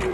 [0.00, 0.06] こ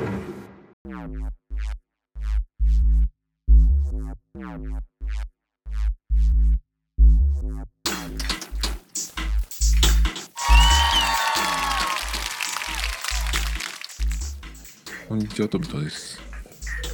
[15.14, 16.20] んにちは、トビトです。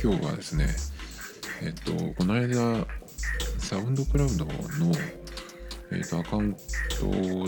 [0.03, 0.67] 今日はですね、
[1.63, 2.87] えっと、この間、
[3.57, 4.53] サウンドクラウドの、
[5.93, 6.55] えっと、アカウン
[7.01, 7.47] トを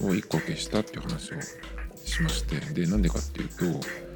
[0.00, 1.36] 1個消したっていう話を
[2.02, 4.09] しまして、で、なんでかっていうと、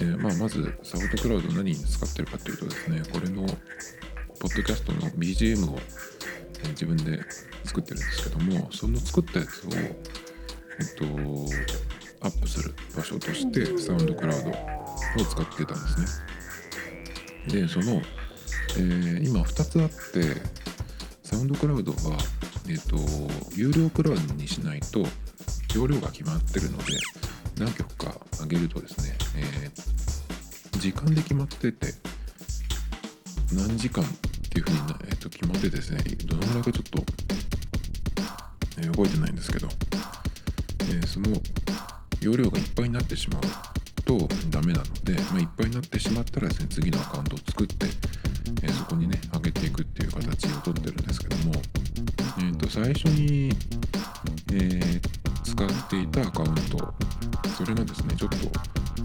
[0.00, 3.46] えーまあ、まず、サウンドクラウド何に使ってるかっていうとですね、これの、
[4.38, 5.78] ポッドキャストの BGM を、
[6.64, 7.20] え自分で
[7.64, 10.02] 作ってるんですけども、その作ったやつを、え
[10.84, 11.04] っと、
[12.20, 16.22] アップする場所として、サウンドクラウドを使ってたんです
[17.50, 17.62] ね。
[17.62, 18.00] で、その、
[18.76, 20.40] えー今2つあって、
[21.24, 22.18] サウンドクラウドは、
[22.68, 22.96] えっ、と、
[23.56, 25.04] 有料クラウドにしないと、
[25.74, 26.98] 容量が決まってるので、
[27.58, 31.92] 何曲か上げるとですね、えー時間で決まってて、
[33.52, 34.06] 何時間っ
[34.48, 37.04] ていうふうに、えーと決まってですね、どのぐらいかちょっと、
[38.78, 39.68] えー覚えてないんですけど、
[40.82, 41.30] えーその
[42.20, 43.42] 容量がいっぱいになってしまう
[44.04, 47.86] とダメなので、まあ、いっぱいになってしまったらですね次のアカウントを作って、
[48.62, 51.54] えーそこにね上げていくっていう形をとってるんですけども、
[52.38, 53.48] えー、と最初に、
[54.52, 56.94] えー使っていたアカウント
[57.56, 58.36] それがですねちょっと、
[58.98, 59.04] こ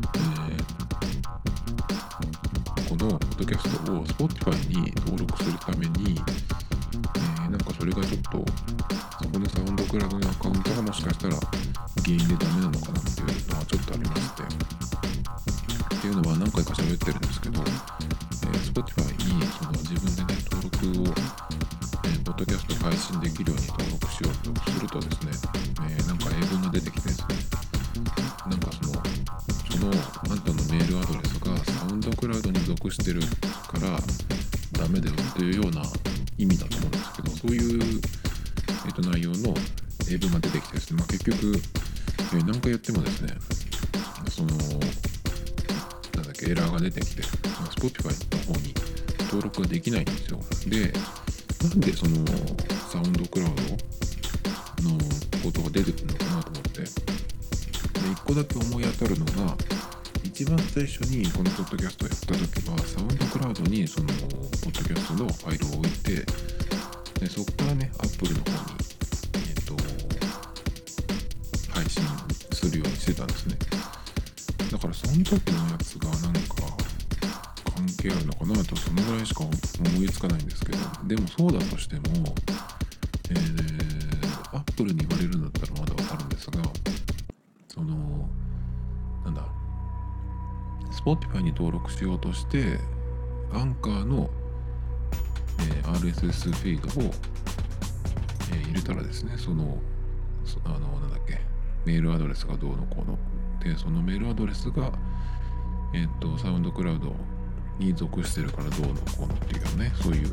[2.95, 6.23] のポッドキャストを Spotify に登録するために、えー
[7.53, 8.31] なんかそれがちょっと
[9.22, 11.45] そこのサウンドクラウドのアカウントがもしかしたら原
[12.08, 14.41] 因でダメなのかなっていうのがちょっとありまして。
[14.44, 14.47] っ
[16.02, 17.69] ていうのは何回か喋ってるんですけど、えー
[18.73, 20.78] Spotify にその自分でね登録
[21.11, 25.31] を、えーポッドキャスト配信できるように登録しようとするとですね、
[25.89, 26.22] えーなんか
[33.04, 33.20] ってる
[33.68, 34.00] から
[34.80, 35.84] ダメだよっていうような
[36.38, 38.02] 意味だと思うんですけどそういう、
[38.86, 39.53] えー、と内容の
[40.09, 43.34] 英文が出てきてですね、まあ、結局、えー何回やってもですね
[44.30, 44.59] そのなん
[46.24, 48.08] だっけエラーが出てきて、Spotify
[48.47, 48.74] の方に
[49.25, 50.40] 登録ができないんですよ。
[50.68, 50.94] で
[51.68, 52.25] なんでその
[92.03, 92.80] に登録しようとして
[93.53, 94.30] アンカーの、
[95.59, 97.12] え RSS フィードを、
[98.52, 99.78] え入れたらですねその
[100.66, 101.40] あのなんだっけ
[101.86, 103.18] メールアドレスがどうのこうの。
[103.63, 104.92] でそのメールアドレスが
[105.94, 107.16] えっ、とサウンドクラウド
[107.78, 110.28] に属してるからどうのこうのっていうねそういう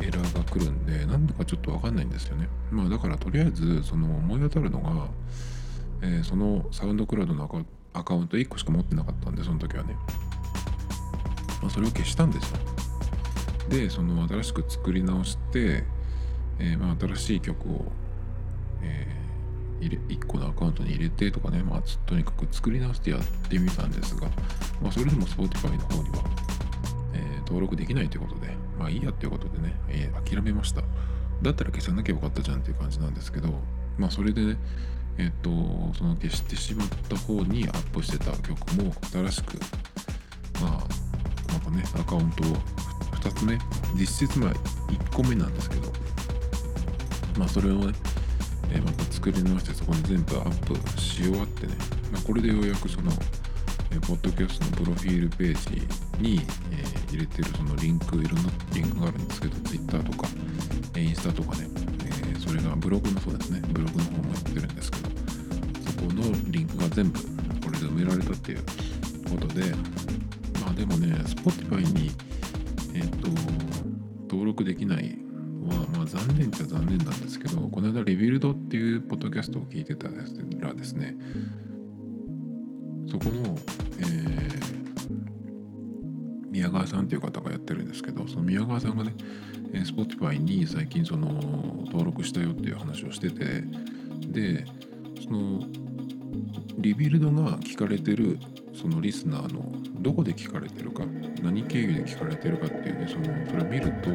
[0.00, 2.48] エラーが来るんでなんだかちょっとわかんないんですよね。
[2.72, 5.08] まあだからとりあえずその思い当たるのが、
[6.02, 7.62] えーそのサウンドクラウドのアカ
[7.94, 9.96] アカウント1個しか持ってなかったんでその時はね、
[11.64, 12.58] まあ、それを消したんですよ。
[13.70, 15.84] でその新しく作り直して、
[16.58, 17.92] えーまあ、新しい曲を、
[18.82, 19.24] えー
[19.80, 23.20] 入れ1個のアカウントに入れてとかね、まあ、とにかく作り直してやっ
[23.50, 24.28] てみたんですが、
[24.80, 26.24] まあ、それでも Spotify の方には、
[27.14, 28.48] えー登録できないということで
[28.78, 30.82] まあいいやっていうことでね、えー諦めました。
[31.42, 33.48] だったら消さなきゃよかったじゃんっていう感じなんですけど
[33.98, 34.56] まあそれでね
[35.18, 35.50] えっ、と
[35.98, 39.58] その消してしまった方にアップしてた曲も新しく
[40.62, 41.03] まあ
[41.64, 42.56] かねアカウントを。
[43.20, 43.58] 2つ目
[43.94, 45.92] 実質まあ1個目なんですけど。
[47.38, 47.92] まあそれをね、
[48.70, 51.74] えまた作り直してそこに全部アップし終わってね、
[52.12, 53.10] まあ、これでようやくその、
[53.90, 56.40] えーポッドキャストのプロフィールページに、
[56.72, 60.28] えー入れてるそのリンクいろんなリンクがあるんですけど Twitter とか、
[60.96, 61.68] えインスタとかね、
[62.04, 63.62] えーそれがブログもそうですね。
[63.68, 65.08] ブログの方もやってるんですけど。
[65.90, 68.62] そこのリンクが全部これで埋められたっていう
[69.30, 69.72] ことで
[70.74, 72.10] でもね Spotify に
[72.94, 73.28] えっ、と
[74.28, 75.16] 登録できない
[75.62, 81.16] のはまあ残念っちゃ残念なんですけどこの間リビルドっていうポッドキャストを聞いてたらですね
[83.10, 83.56] そこの、
[83.98, 84.54] えー
[86.54, 89.12] 宮川さんっていう方がやってるんですけどその宮川さんがね、
[89.72, 91.26] Spotify に最近その
[91.86, 93.64] 登録したよっていう話をしてて
[94.28, 94.64] で
[95.24, 95.60] その
[96.78, 98.38] リビルドが聞かれてる
[98.74, 101.04] そのリスナーのどこで聞かれてるか
[101.42, 104.10] 何経由で聞かれてるかっていうねそのそれを見ると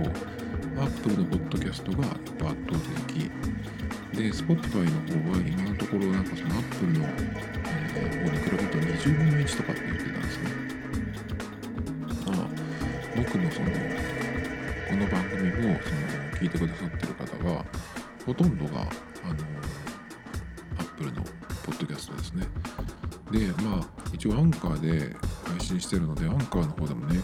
[0.81, 2.77] Apple のポッドキャストがやっぱ圧倒
[3.07, 3.31] 的。
[4.13, 10.49] で Spotify の方は今のところなんかその Apple の、えー、方に比べると20分の1とかって言ってたんですね。
[12.25, 12.47] まあ
[13.15, 15.79] 僕のそのこの番組をその
[16.39, 17.65] 聞いてくださってる方は
[18.25, 18.87] ほとんどが
[23.31, 25.15] でまあ一応アンカーで
[25.45, 27.21] 配信してるのでアンカーの方でもね、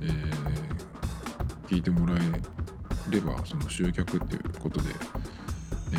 [0.00, 4.94] えー、聞いてもらえればその集客っていうことで、ね、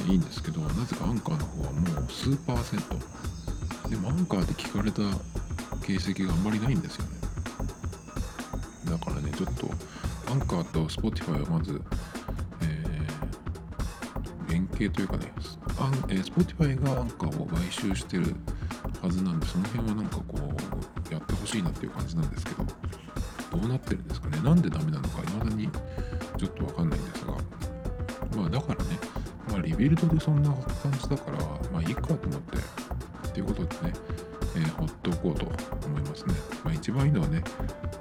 [0.07, 2.95] いいんですけどなぜかアンカーの方はもう数パーセント。
[3.89, 5.01] でもアンカーで聞かれた
[5.85, 7.11] 形跡があんまりないんですよね。
[8.89, 9.69] だからねちょっと
[10.31, 11.81] アンカーと Spotify はまず、
[12.61, 15.31] えー、連携というかね
[15.79, 18.35] アン、えー、Spotify がアンカーを買収してる
[19.05, 22.65] はずなんでその辺はなんかこうやってほしいなっていう感じなんですけど
[23.57, 24.39] どうなってるんですかね？
[24.39, 25.69] なんでダメなのか未だに
[26.37, 27.33] ちょっとわかんないんですが
[28.35, 28.97] まあだからね
[29.51, 31.37] まあリビルドでそんな感じだから
[31.71, 33.93] まあいいかと思ってっていうことでね、
[34.55, 35.45] えー、ほっとこうと
[35.85, 36.33] 思いますね。
[36.63, 37.43] まあ一番いいのはね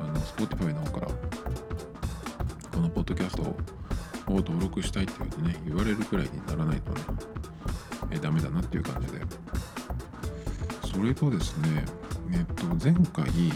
[0.00, 1.09] あの Spotify の方から
[2.73, 3.57] このポッドキャストを
[4.37, 6.54] 登録したいって言うとね言われるくらいにな
[11.16, 11.84] それとですね、
[12.32, 13.52] えっと、前回、ち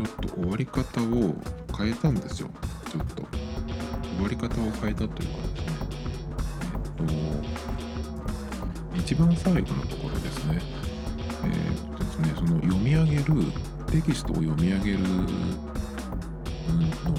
[0.00, 1.34] ょっと終わり方を
[1.76, 2.50] 変えたんですよ。
[2.90, 3.22] ちょっと。
[4.16, 5.72] 終わり方を変えたというかですね、
[8.92, 10.60] えっと、一番最後のところですね、
[11.44, 11.52] え、っ
[11.96, 13.24] とですね、その読み上げる、
[13.90, 15.26] テキストを読み上げるのを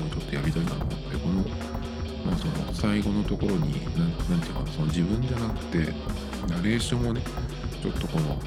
[0.09, 1.43] ちょっとやりたいなと思って、この、
[2.25, 3.85] まあ、その最後のところに、
[4.29, 5.93] なんていうかその自分じゃなくて、
[6.49, 7.21] ナレーションをね、
[7.81, 8.39] ちょっとこの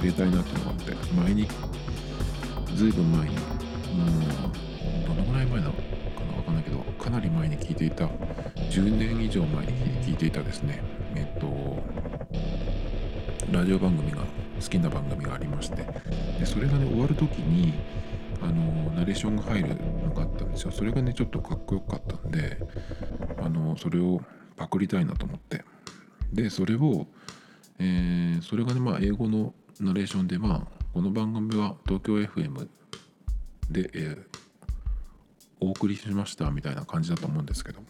[0.00, 1.48] 入れたいなって思って前に
[2.74, 3.40] ずいぶん前にも
[5.04, 5.80] うどのぐらい前なのか
[6.30, 8.08] なわかんないけどかなり前に聞いていた。
[8.70, 9.72] 10年以上前に
[10.04, 10.82] 聞いていたですね。
[11.14, 11.82] えっと
[13.50, 14.18] ラジオ番組が
[14.60, 15.86] 好きな番組がありまして。
[16.38, 17.72] でそれがね終わる時に
[18.42, 19.68] あのナレーションが入る
[20.04, 20.72] のがあったんですよ。
[20.72, 22.58] それがねちょっとかっこよかったんで
[23.42, 24.20] あのそれを
[24.56, 25.64] パクりたいなと思って。
[26.32, 27.06] でそれを、
[27.78, 30.62] えー、それがねまあ英語のナレーションでまあ
[30.94, 32.68] この番組は東京 FM
[33.70, 34.24] で、えー、
[35.60, 37.80] お送りしましたみたいな感じだと思うんですけど。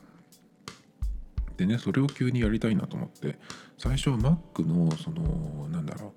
[1.57, 3.39] でねそれを急にやりたいなと思って
[3.79, 6.13] 最初は Mac のそのなんだろ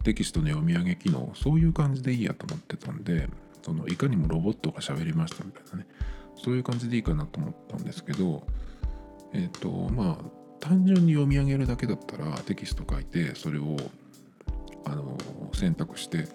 [0.00, 3.28] うテキストの読み上げ機能そういう感じでいいやと思ってたんで
[3.62, 5.86] そのいかにもロボットが喋りましたみたいなね
[6.36, 8.42] そういう感じでいいかなと思ったんですけど
[9.32, 10.24] えっ、ー、とまあ
[10.58, 13.76] 単純に読み上げるだけだったらテキスト書いてそれを
[14.84, 15.16] あの
[15.52, 16.26] 選択してっ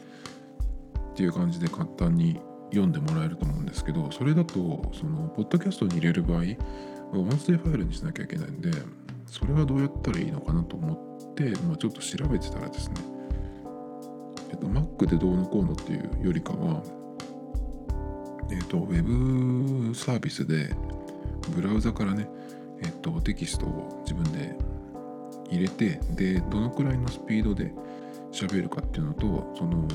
[1.15, 2.39] ていう感じで簡単に
[2.69, 6.41] 読んでもらえると思うんですけどそれだとそのポッドキャストに入れる場合
[7.13, 8.71] 音声ファイルにしなきゃいけないんで
[9.27, 12.95] それはどうやったらいいのかなと思って、まあ、ちょっと調べてたらですね
[14.51, 16.83] えっと Mac でどうのこうのっていうよりかは
[18.51, 20.75] えっと Web サービスで
[21.55, 22.27] ブラウザからね
[22.83, 24.55] えっとテキストを自分で
[25.49, 27.73] 入れてでどのくらいのスピードで
[28.35, 29.87] 喋るかっていうのとその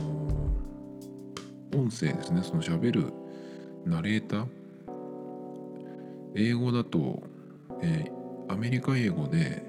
[1.74, 2.42] 音声ですね。
[2.42, 3.12] その喋る
[3.84, 4.46] ナレーター。
[6.34, 7.22] 英語だと、
[7.82, 9.62] えー、アメリカ英語で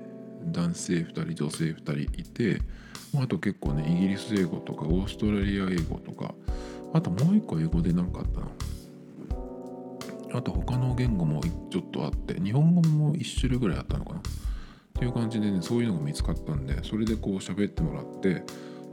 [0.46, 2.62] 男性2人女性2人いて
[3.13, 6.34] まあと結構ねイギリス英語とかオーストラリア英語とか
[6.94, 8.48] あともう一個英語で何かあったな
[10.34, 14.22] あと他の言語もちょっとあって日本語も1種類ぐらいあったのかな。
[15.01, 18.43] っていう感じでねそういうのが見つかったんでそれでこう喋ってもらって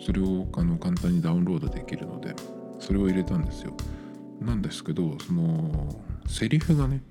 [0.01, 2.35] それをあの簡単にダウンロードできるので
[2.79, 3.77] それを入れたんですよ。
[4.41, 7.03] なんですけどそのセリフがね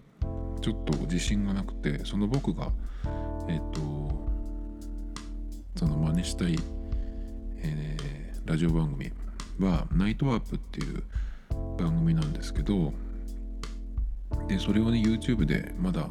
[0.61, 2.71] ちょっと自信がなくてその僕が
[3.47, 3.79] えっ、と
[5.75, 6.57] その真似したい、
[7.57, 9.11] えー、ラジオ番組
[9.59, 11.03] はナイトワープっていう
[11.77, 12.93] 番組なんですけど
[14.47, 16.09] でそれをね YouTube でまだ、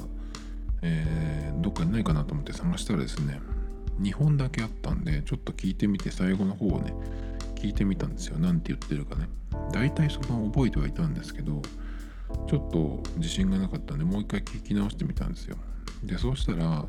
[0.87, 3.41] えー、どっかにないかなと思って探したらですね
[4.01, 6.95] 2本だけあったんでちょっと聞いてみて最後の方をね
[7.57, 8.37] 聞いてみたんですよ。
[8.39, 9.29] 何て言ってるかね。
[9.73, 11.63] 大体その覚えてはいたんですけど
[12.49, 15.57] ちょっと自信がなかったんでもう一回聞き直してみたんですよ。
[16.05, 16.85] でそうしたら、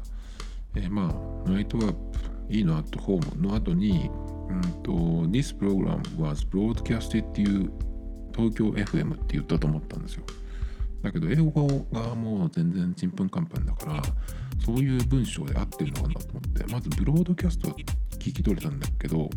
[0.75, 4.09] えー、まあナイトワープいいのアットホームの後に
[4.49, 4.91] うんと
[5.29, 7.71] This program was broadcasted っていう
[8.35, 10.23] 東京 FM って言ったと思ったんですよ。
[11.07, 14.01] だけど英語がもう全然ちんぷんかんぷんだから
[14.63, 19.29] そういう文章で合ってるのかなと思ってまずブロードキャスト聞き取れたんだけど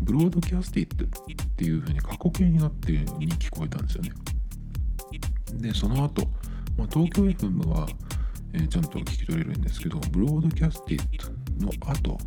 [0.00, 4.10] ブロードキャスティってっていうふうに過去形になってるように聞こえたんですよね。
[5.54, 6.26] でその後、
[6.76, 7.88] まあ、東京 FM は、
[8.52, 12.18] えー、ちゃんと聞き取れるんですけどブロードキャスティッドの後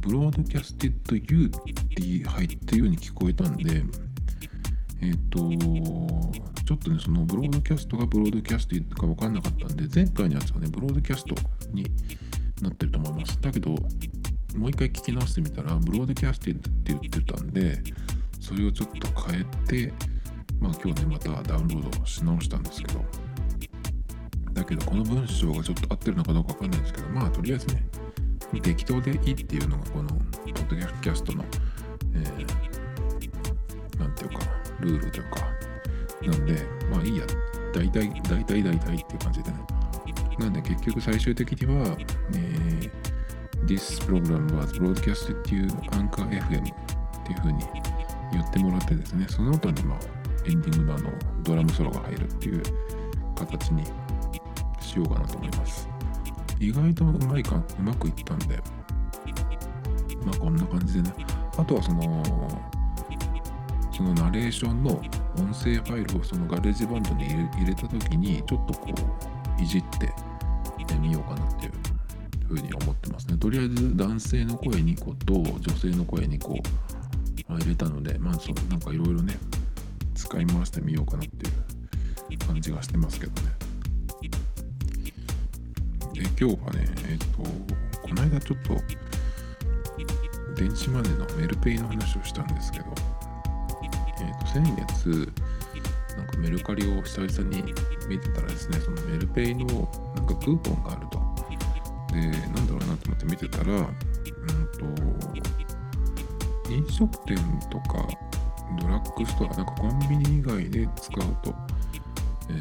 [0.00, 3.82] ブロードキャスティッド U って入ってるように聞こえたんで
[5.00, 5.38] えっ、ー、と
[6.64, 11.34] ちょっとねその broadcast が broadcasted か分かんなかったんで前回のやつはね broadcast
[11.72, 11.86] に
[12.62, 13.40] なってると思います。
[13.40, 17.82] だけどもう一回聞き直してみたら broadcasted って言ってたんで
[18.40, 19.92] それをちょっと変えて
[20.60, 23.04] まあ今日ねまたダウンロードし直したんですけど。
[24.58, 27.84] だけどこの文章がちょっと合ってるのかどうかわかんないんですけどまあとりあえずね
[28.60, 31.44] 適当でいいっていうのがこのポッドキャストの、
[32.14, 32.87] えー、
[33.98, 34.38] なんていうか
[34.80, 35.48] ルールというか。
[36.22, 37.24] なんでまあいいや。
[37.72, 39.58] 大体大体大体っていう感じでね。
[40.38, 41.96] なんで結局最終的には、
[42.34, 42.90] えー、
[43.66, 46.50] This program was broadcasted to Anchor FM っ
[47.26, 47.64] ていう風に
[48.32, 49.26] 言ってもらってですね。
[49.28, 49.98] その後にまあ
[50.46, 51.10] エンディングのあの
[51.42, 52.62] ドラムソロが入るっていう
[53.36, 53.84] 形に
[54.80, 55.88] しようかなと思います。
[56.60, 58.60] 意外とうまいかうまくいったんで。
[60.24, 61.14] まあこんな感じでね。
[61.56, 62.22] あとはその
[63.98, 65.02] そのナレーションの音
[65.52, 68.94] 声ファイルをそのガレージバンドに入れた時にちょっとこ
[69.58, 70.14] ういじって
[71.00, 71.72] みようかなっていう
[72.46, 73.36] ふうに思ってますね。
[73.38, 76.56] とりあえず男性の声2個と女性の声2個
[77.48, 79.36] 入れたのでまあそのなんかいろいろね
[80.14, 81.46] 使い回してみようかなって
[82.32, 83.48] いう感じがしてますけどね。
[86.12, 87.26] で今日はねえっ、と
[88.00, 88.76] この間ちょっと
[90.54, 92.86] 電子マネーのメルペイの話をしたんですけど、
[94.20, 95.32] えー、と先月
[96.16, 97.62] なんかメルカリを久々に
[98.08, 99.66] 見てたらですねそのメルペイの
[100.16, 101.18] なんかクーポンがあると。
[102.12, 103.86] でなんだろうなと思って見てたらうん
[106.64, 107.36] と飲食店
[107.70, 108.08] とか
[108.80, 111.54] ドラッグストアなんかコンビニ以外で使うと、
[112.48, 112.52] え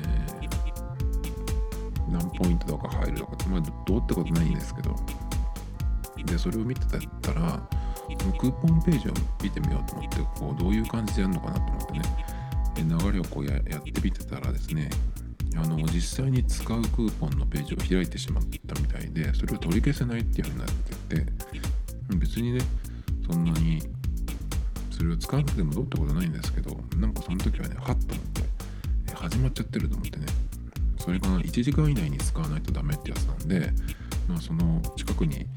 [0.45, 4.93] ー、何ポイントとか入るとかってまあどうってことないんですけど。
[6.27, 6.81] でそれを見て
[7.21, 7.61] たら
[8.15, 12.01] クーポンページを見てみようと思ってこうどういう感じでやるのかなと思ってね。
[12.83, 14.89] 流れをこうやってみてたらですね
[15.55, 20.67] あの実際に使うクーポンのページを開いてしまったみたいでそれを取り消せないっていうふうになっ
[21.09, 21.25] てて
[22.15, 22.61] 別にね
[23.29, 23.81] そんなに
[24.91, 27.97] それを使わなくてもどうってことないんですけどなんかその時はねはっと思っ
[29.05, 30.25] て始まっちゃってると思ってね
[30.99, 33.71] それが1時間以内に使わないとダメってやつなんで、
[34.27, 35.47] まあ、その近くに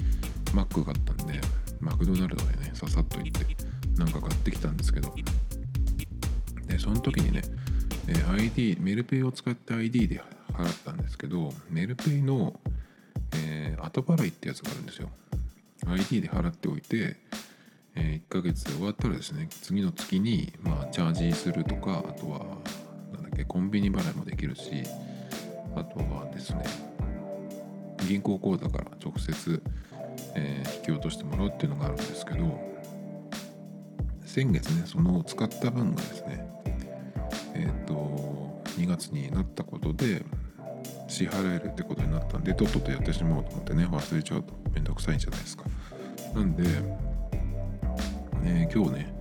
[0.55, 1.41] マックがあったんで
[1.81, 2.71] マクドナルドでね。
[2.75, 3.57] ささっと行って。
[3.97, 5.15] なんか買ってきたんですけど。
[6.67, 7.43] でその時にね
[8.33, 10.23] ID メルペイを使って ID で
[10.53, 12.59] 払ったんですけどメルペイの、
[13.35, 15.11] えー、後払いってやつがあるんですよ。
[15.87, 17.17] ID で払っておいて
[17.97, 22.39] えー、1ヶ月で終わったらですね次の月に、まあ、チャージするとかあとは
[23.13, 24.71] なんだっけコンビニ払いもできるし
[25.75, 26.65] あとはですね
[28.09, 29.63] 銀行口座から直接、
[30.35, 32.61] えー、引き落としてもらうっていうのがあるんですけど
[34.25, 36.49] 先月ねその使った分がですね
[37.55, 40.25] えっ、ー、と2月になったことで
[41.09, 44.61] 支払えるってことになったんでとっととやってしまおうと思ってね忘れちゃうと。
[44.73, 45.65] めんどくさいんじゃないですか。
[46.35, 46.63] なんで
[48.43, 49.15] えー、今日ね、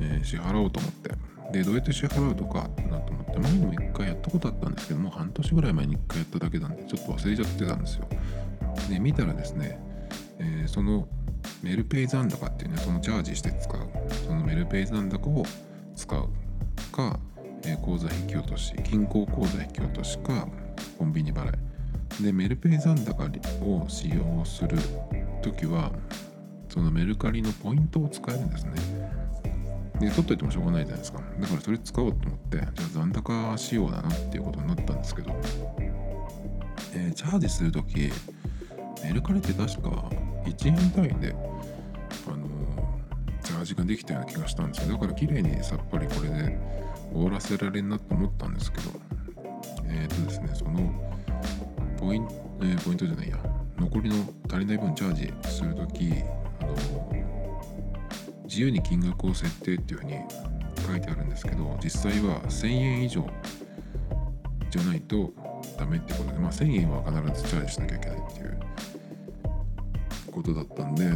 [0.00, 1.10] え、支払おうと思って、
[1.52, 8.08] で、どうやって支払うとかなと思って、前にも一回やったことあったんですけどもう、半年ぐらい前に一回やっただけなんで、ちょっと忘れちゃってたんですよ。
[8.90, 9.80] で、見たらですね、
[10.72, 11.06] その
[11.62, 13.88] メルペイ残高っていうね、そのチャージして使う、
[14.26, 15.44] そのメルペイ残高を
[15.94, 16.28] 使う
[16.90, 17.20] か、
[17.64, 20.48] え、口座引き落とし、銀行口座引き落としか、
[20.98, 22.22] コンビニ払い。
[22.22, 23.24] で、メルペイ残高
[23.64, 24.78] を使用する
[25.42, 25.92] ときは、
[26.70, 28.72] そのメルカリのポイントを使えるんですね。
[30.00, 31.20] で、取っといてもしょうがないじゃないですか。
[31.38, 35.38] だからそれ使おうと思って、じゃあ残高仕様だなっていうことになったんですけど、
[36.94, 38.10] え、チャージするとき、
[39.04, 40.10] メルカリって確か
[40.44, 41.34] 1円単位で、
[42.26, 44.94] あのー、チャージができたような気がしたんですよ。
[44.94, 46.58] だから綺麗にさっぱりこれで
[47.12, 48.90] 終わらせられるなと思ったんですけど、
[49.88, 50.92] えっ、ー、とですね、その
[51.98, 53.38] ポイント、えー、ポイントじゃないや、
[53.78, 54.16] 残りの
[54.48, 56.12] 足りない分チャージするとき、
[58.52, 60.18] 自由に金額を設定っていうふうに
[60.86, 63.26] 書いてあるんですけど実際は1000円以上
[64.68, 65.32] じゃないと
[65.78, 68.60] ダメってことで、まあ、1000円は必ずチャージしなきゃいけないっていう
[70.32, 71.10] ことだったんで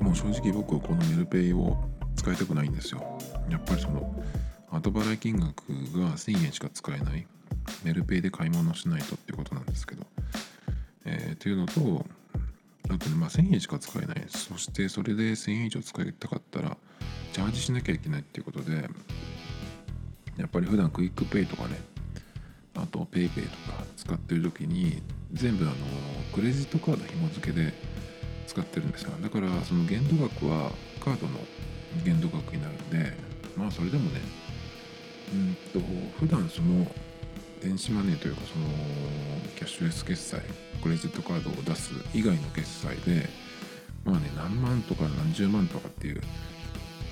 [0.00, 1.76] もう正直僕はこのメルペイを
[2.16, 4.14] 使いたくないんですよやっぱりその
[4.70, 7.26] 後払い金額が1000円しか使えない
[7.84, 10.04] メルペイで買い物しないとっていうことなんですけど、
[11.04, 12.04] えー、っていうのと
[12.90, 14.24] あとね、まあ、1000円しか使えない。
[14.28, 16.76] そしてそれで1000円以上使いたかったら、
[17.32, 18.88] チャージしなきゃいけないっていうことで
[20.36, 21.80] やっぱり普段クイックペイとかね
[22.74, 25.02] あと PayPay とか使ってる時に
[25.32, 25.74] 全部あの
[26.32, 27.72] クレジットカード紐付けで
[28.46, 29.12] 使ってるんですよ。
[29.22, 31.38] だからその限度額はカードの
[32.04, 33.12] 限度額になるんで
[33.56, 34.20] まあそれでもね
[35.32, 35.86] うんと
[36.18, 36.86] 普段その
[37.62, 38.66] 電子マネーというかその
[39.56, 40.40] キャッシュレス決済
[40.82, 43.28] クレジットカードを出す以外の決済で
[44.04, 46.20] まあね何万とか何十万とかっていう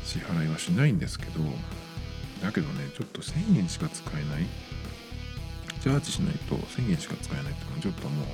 [0.05, 1.41] 支払いはしないんですけど
[2.43, 4.47] だけどねちょっと1000円しか使えない
[5.81, 8.27] チャージしないと1000円しか使えないってのはちょっともう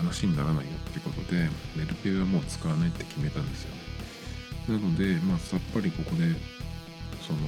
[0.00, 3.74] 話にならないよってことでメルペイはもう使わないって決めたんですよ。
[4.68, 6.34] なのでまあさっぱりここで
[7.26, 7.38] その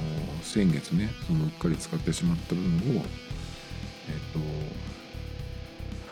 [0.41, 2.63] 先月ねそのうっかり使ってしまった分
[2.97, 3.03] を
[4.07, 4.21] えっ、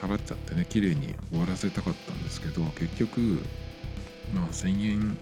[0.01, 3.19] と払っちゃってね綺麗に終わらせたかったんですけど結局
[4.33, 5.17] まあ1000円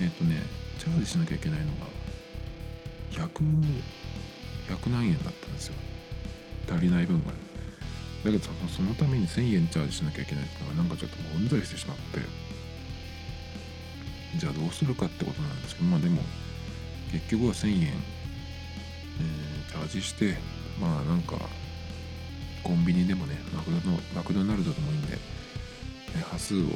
[0.00, 0.42] えっ、とね
[0.78, 1.86] チャージしなきゃいけないのが
[3.12, 3.28] 100
[4.68, 5.74] 100何円だったんですよ。
[6.68, 7.43] 足りない分がね。
[8.24, 12.20] だけどそのために1000円チャージしなきゃいけないっていうのがなんかちょっともううんざりしてしまって
[14.38, 16.22] じゃあどうするかってことなんですけどまあでも
[17.12, 20.36] 結局は1000円、えー、チャージして
[20.80, 21.36] まあなんか
[22.64, 23.76] コンビニでもねマクド
[24.16, 25.18] マクドナルドでもいいんで、
[26.16, 26.66] え、端数を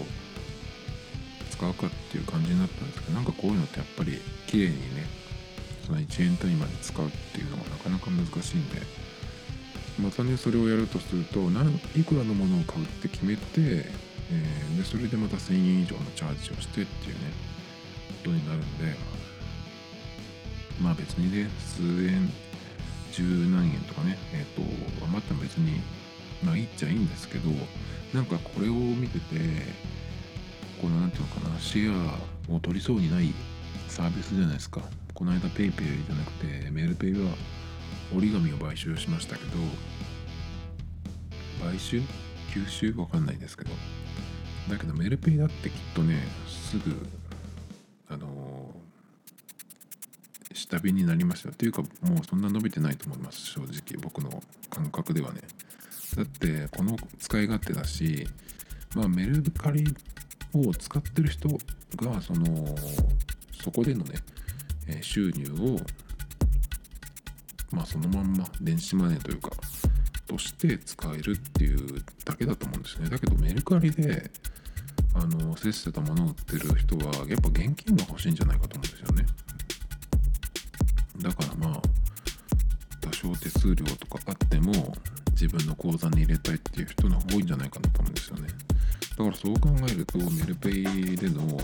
[1.51, 5.07] 使うかっていう感じになったんですけどなんかこういうのってやっぱり綺麗にね
[5.87, 8.83] その1円単位まで使うっていうのがなかなか難しいんで
[10.01, 17.21] またねそれをやるとすると何いくらのものを買うって決めて、えー、でそれでまた1000円以上のチャージをしてっていうね
[18.25, 18.95] ことになるんで
[20.81, 22.31] まあ別にね数円
[23.13, 25.81] 十何円とかねえっ、ー、と余っても別に
[26.45, 27.51] まあいいっちゃいいんですけど
[28.15, 29.37] なんかこれを見てて
[30.81, 33.35] この何ていうのかなシェアを取りそうにない
[33.89, 34.81] サービスじゃないですか。
[35.15, 37.35] この間 PayPay じゃなくてメールペイは
[38.15, 39.51] 折り紙を買収しましたけど
[41.63, 42.03] 買収
[42.53, 43.71] 吸収わかんないですけど。
[44.69, 47.07] だけどメルペイだってきっとねすぐ
[48.11, 53.39] あのー、下火になりましたっていうかもうそんな伸びてないと思います。
[53.47, 55.41] 正直僕の感覚ではね。
[56.17, 58.27] だってこの使い勝手だし
[58.95, 59.85] まあメルカリ
[60.55, 61.49] を使ってる人
[61.97, 62.75] がその
[63.63, 64.15] そこでのね
[65.03, 65.79] 収入を
[67.71, 69.51] まあそのまんま電子マネーというか
[70.29, 73.09] として使えるっていうだけだと思うんですね。
[73.09, 74.31] だけどメルカリで
[75.15, 79.27] あのせっせと物を売ってる人はやっぱ現金が欲しいんじゃないかと思うんですよね。
[81.23, 81.83] だからまあ
[83.01, 84.73] 多少手数料とかあっても
[85.33, 88.49] 自分の口座に入れたいっていう人の方が多いんじゃないかなと思うんですよね。
[89.17, 91.59] だからそう考えるとメルペイでの、うん、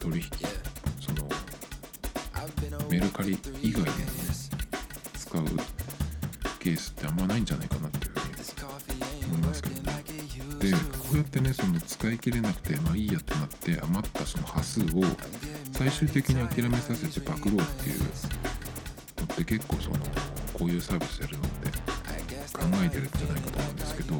[0.00, 0.24] 取引
[1.00, 1.28] その
[2.90, 3.94] メルカリ以外でね
[5.14, 5.44] 使う
[6.60, 10.04] ケースってあんまないんじゃないかなっていうふうに思いますけどね。
[10.60, 10.78] でこ
[11.14, 15.02] うやってねその使い切れなくてまあいいやってなって余ったその端数を
[15.72, 19.96] 最終的に諦めさせてパクろうっていうのって結構その
[20.52, 21.70] こういうサービスやるのって
[22.52, 24.14] 考えてるんじゃないかと思うんですけど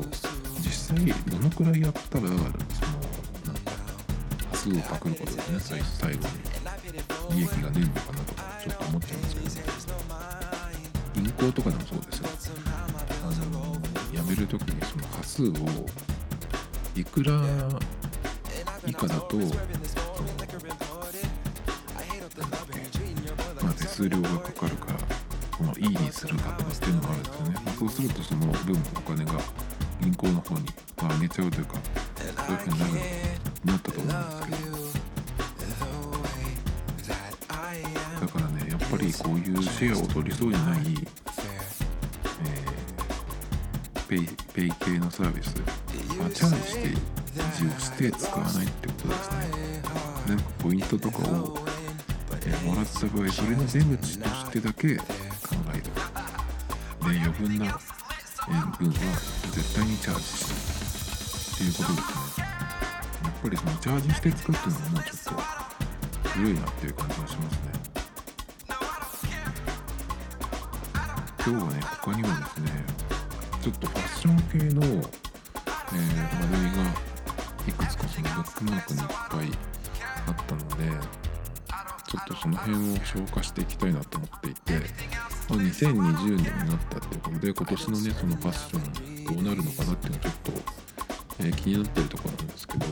[0.61, 2.61] 実際どのくらいやったらそのなんか
[4.50, 6.26] 端数をパクることでね最最後
[7.35, 10.19] に利益が出るのかなとかちょっと思っちゃうんですけど銀
[11.40, 12.29] 行とかでもそうですよ。
[13.24, 13.26] あ
[13.57, 13.76] の
[14.12, 15.55] 辞める時にその端数を
[16.94, 17.33] いくら
[18.87, 19.37] 以下だと
[23.62, 24.98] まあ、手数料がかかるから
[25.57, 29.33] このいいにするかとかっていうのがあるんですよね、まあ、そうするとその分お金が
[30.00, 31.74] 銀行の方に、まあ、上げちゃうというか
[32.46, 32.92] そういうふうになる
[33.64, 34.14] なったと思う
[34.46, 34.81] んですけど。
[38.20, 41.09] だからねやっぱりこういうシェアを取りそうにない、
[44.11, 45.55] ペイペイ系のサービス、
[46.18, 46.94] まあ、チャージして維
[47.57, 49.83] 持をして使わないってことですね。
[50.27, 51.57] なんかポイントとかを、
[52.44, 55.05] え、もらった場合それの出口としてだけ考
[55.73, 55.85] える。
[55.85, 58.94] で余分な、分は
[59.53, 60.42] 絶対にチャージし
[61.62, 62.46] ないっていうことですね。
[63.23, 65.35] やっぱりそのチャージして使うっていうのはもうちょっ
[66.25, 67.70] と古いなっていう感じがしますね。
[71.46, 73.10] 今日はね他にもですね
[73.61, 75.03] ちょっとファッション系の、えー、話
[76.51, 76.90] 題が
[77.68, 79.59] いくつかそのブックマークにいっぱい
[80.27, 81.07] あったので
[82.09, 84.73] ちょっとその辺を消化していきたいなと思っていて、
[85.51, 90.53] まあ、2020年になったっていうことで今年のねそのファッションどうなるのかなっていうのはちょっと、
[91.40, 92.87] えー、気になってるところなんですけど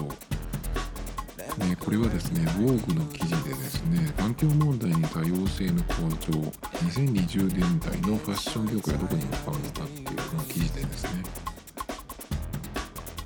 [1.59, 6.52] ね、これはですね、防具の記事でですね、環境問題に多様性の向上、
[6.84, 11.22] 2020年代のファッション業界はどこに向かうのかっていうこの記事でですね、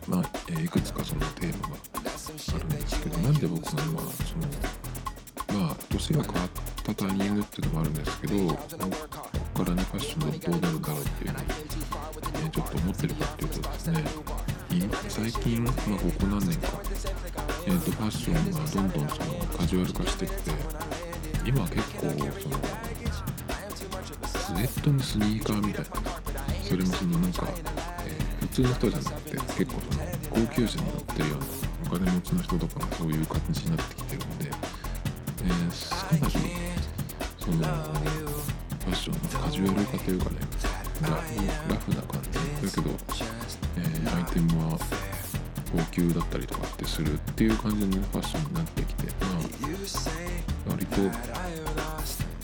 [0.09, 4.37] まあ、え、いくつかそのテーマがあるんですけど、なんで僕が今、そ
[5.57, 6.49] の、まあ、年が変わっ
[6.83, 8.59] たタイミングっていうのもあるんですけど、こ
[9.55, 11.43] こからね、ファッションがどうなるんだろうっていうのを、
[12.45, 14.05] え、ちょっと思ってるかっていうとですね、
[15.09, 15.81] 最近、まあ、こ
[16.19, 16.69] こ何年か、
[17.67, 20.51] えーと、ファッションがどんどんそのカジュアル化してきて
[21.45, 22.09] 今結構
[22.41, 22.57] その
[24.53, 25.91] スウェットにスニーカーみたいな。
[26.63, 27.47] それもそのなんか、
[28.07, 31.47] えー、普通の人じゃなくて結構その高級車に乗ってるような
[31.87, 36.33] お金持ちの人とかがそういう感じになってきてるんで、えー、かなり
[37.39, 40.37] そのファッションのカジュアル化というかね。
[41.03, 42.91] ララフな感じだけど、
[43.77, 44.79] えー、アイテムは
[45.73, 50.97] 高級だったりとかってするっていう感じのファッションになってきてまあ割と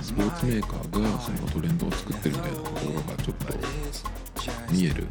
[0.09, 5.07] スポーツメーカーがそのトレンドを作ってるみたいなところがちょっと見えるっ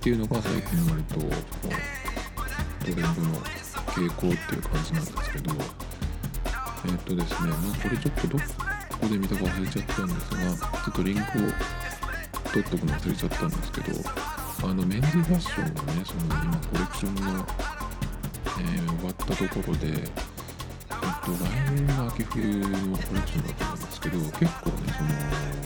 [0.00, 1.26] ていうのが最近割とト
[2.86, 3.38] レンドの
[3.94, 5.54] 傾向っていう感じなんですけど
[6.84, 11.24] え、っとですねまあこれちょっとどこで見たか忘れちゃったんですがちょっとリンクを
[12.50, 14.10] 取っとくの忘れちゃったんですけど
[14.64, 17.46] あのメンズファッションがねその今コレクションが、
[18.58, 20.06] えー、終わったところで、えっ
[21.22, 23.73] と、来年の秋冬のコレクションだと思
[24.04, 24.92] けど結構ね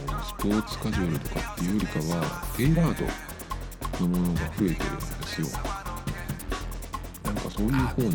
[0.07, 2.95] そのスポーツカジュアルとかっていうよりかはテイラー
[3.99, 4.77] ドのものが増えてるんで
[5.27, 5.49] すよ。
[7.25, 8.11] なんかそういう方に、え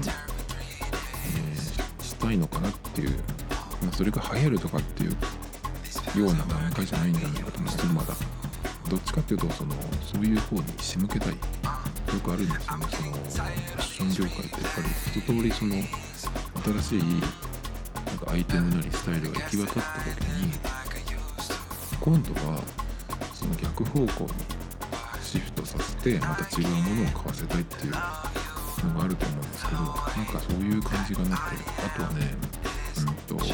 [1.58, 3.10] ー、したいのかなっていう、
[3.82, 5.18] まあ、それが流行るとかっていうよ
[6.30, 8.16] うな段階じゃないんじゃないかと思うんですけどまだ。
[8.90, 11.30] どっちかっていうとそのそういう方に仕向けたい。
[11.34, 11.38] よ
[12.20, 14.62] くあるんですよねそのファッション業界って。
[14.62, 14.88] やっぱり
[15.20, 15.76] 一通りその
[16.82, 17.24] 新しい
[18.34, 20.54] アイテムなりスタイルが行き渡った時に
[22.02, 22.64] 今度は
[23.32, 24.30] その逆方向に
[25.22, 27.98] シフトさせてまた違うものを買わせたいっていうの
[28.98, 32.34] があると思うんですけどなんかそういう感じがなくてあとはね
[32.98, 33.46] うんと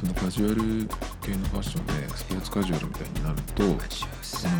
[0.00, 0.88] そのカジュアル
[1.22, 3.62] 系のファッションでスポーツカジュアルみたいになると
[4.20, 4.54] その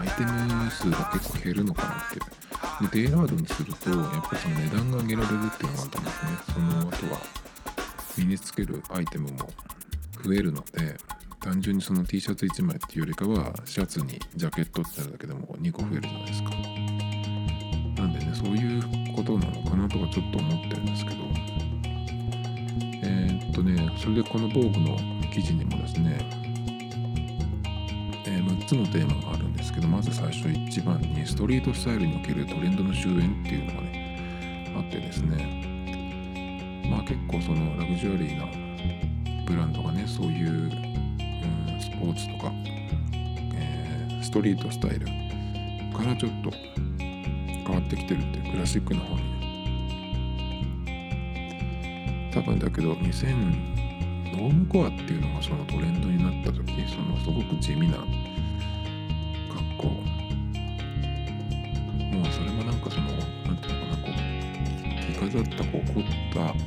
[0.00, 2.37] アイテム数が結構減るのかなって
[2.80, 6.30] でデイラードにするとやっぱりその値段が上げられるっていうのがあったんですね。
[6.54, 7.20] その後は
[8.16, 9.50] 身につけるアイテムも
[10.24, 10.96] 増えるので
[11.40, 16.50] 単純にその T シャツ1枚っていうよりかはシャツにジャケットってなるだけでも2個増えるじゃないですか。
[16.50, 21.16] なんでねそういうことなのかなとかちょっと思ってるんですけど。
[23.00, 24.96] えー、っとねそれでこの防具の
[25.32, 26.47] 記事にもですね、
[28.48, 35.68] 6つのテーマがあるんですけどまず最初1番にストリートスタイルにおけるトレンドの終焉っていうのがねあってですね。
[36.90, 38.46] まあ結構そのラグジュアリーな
[39.46, 40.70] ブランドがねそういう、うん、
[41.80, 42.52] スポーツとか、
[43.54, 45.06] えー、ストリートスタイル
[45.96, 46.50] からちょっと
[46.98, 49.38] 変わってきてるっていうクラシックな方に
[52.32, 53.78] 多分だけど2000
[54.32, 57.98] ノームコアっていうのがそのトレンドになった時そのすごく地味な
[65.30, 66.58] 飾ったこう凝ったフ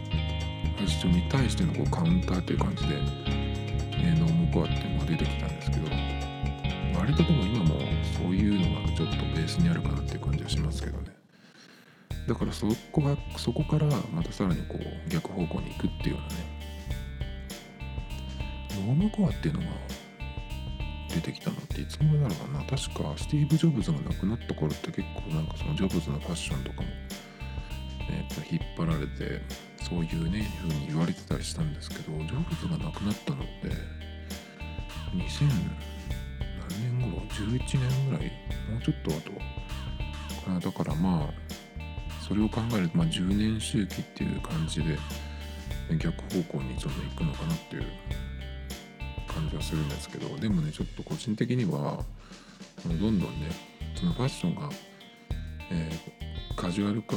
[0.78, 5.90] ァッションに対してのこうカウンターっていう感じで、えー、ノームコアっていうのが出てきたんですけど
[7.00, 7.80] 割とでも今も
[8.16, 11.08] そういうのがちょっとベースにあるかなっていう感じはしますけどね。
[12.28, 16.62] だからそこがそこからまたさらにこう逆方向に行くっていうようなね。
[18.88, 19.68] ノームコアっていうのが
[21.10, 22.60] 出てきたのっていつもだろうな。
[22.66, 26.88] 確かスティーブ・ジョブズが亡くなった頃って結構なんかそのジョブズのファッションとかも、
[28.10, 29.42] えー、と引っ張られて
[29.84, 33.68] そういうね風に言われてたりしたんですけどジョブズが亡くなったのって
[35.16, 35.48] 2000
[36.70, 38.32] 何年頃？11年ぐらい？
[38.72, 39.32] もうちょっと後？
[40.60, 41.52] だからまあ
[42.28, 44.98] それを考えると、まあ、10年周期っていう感じで
[45.98, 47.84] 逆方向にちょっと行くのかなっていう
[49.28, 52.04] 感じはするんですけどでもねちょっと個人的には
[52.86, 53.28] どんどんね
[53.96, 54.70] そのファッションが、
[55.72, 57.16] えー、カジュアル化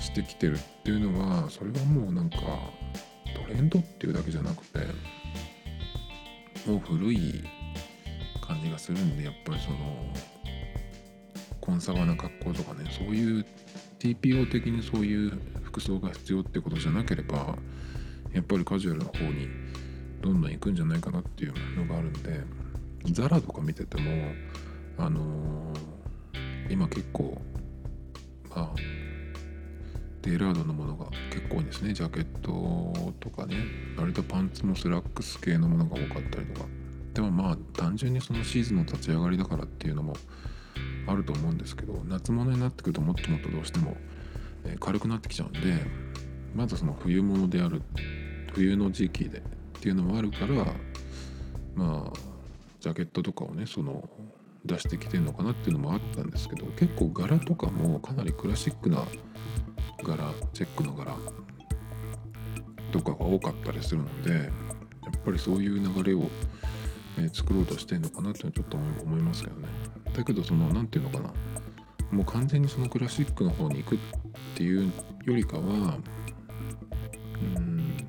[0.00, 2.36] してきてるっていうのはそれはもうなんか
[3.34, 4.80] トレンドっていうだけじゃなくて
[6.66, 7.44] もう古い
[8.40, 9.76] 感じがするんでやっぱりその
[11.60, 13.46] コンサバな格好とかねそういう
[13.98, 17.56] TPO 的にそういう服装が必要ってことじゃなければ
[18.32, 19.48] やっぱりカジュアルな方に
[20.22, 22.40] どんどん行くんじゃないかなっていうのがあるんで
[23.12, 24.10] ザラとか見てても
[24.98, 27.40] あのー、今結構
[28.48, 28.74] まあ
[30.26, 31.94] テーラードのものが結構多いんですね。
[31.94, 33.54] ジャケットとかね。
[33.96, 36.66] 割とパンツもスラックス系のものが多かったりとか。
[37.14, 40.14] でもまあ単純にそのシーズンの立ち上がりだからっていうのも
[41.06, 43.96] あると思うんですけど夏物になってくるともっともっとどうしても
[44.80, 45.60] 軽くなってきちゃうんで
[46.54, 47.80] まずその冬物である
[48.52, 49.42] 冬の時期でっ
[49.80, 50.66] ていうのもあるから
[51.74, 52.18] まあ
[52.80, 54.06] ジャケットとかをねその
[54.66, 59.04] 出してきてるのかなっていうのもあったんですけど結構柄とかもかなりクラシックな
[60.02, 61.16] 柄チェックの柄
[62.92, 64.40] とかが多かったりするのでや
[65.16, 66.28] っぱりそういう流れを、
[67.18, 69.68] え作ろうとしてるのかなっていうのはちょっと思いますけどね。
[70.12, 71.32] だけどその何て言うのかな。
[72.10, 73.98] もう完全にそのクラシックの方に行くっ
[74.56, 74.92] ていう
[75.24, 75.98] よりかは
[77.56, 78.06] うん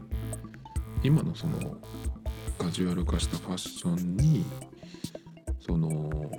[1.04, 1.78] 今のその
[2.58, 4.46] カジュアル化したファッションに
[5.68, 6.32] その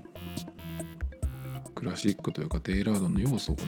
[1.75, 3.63] クラシックというかテイラードの要素をね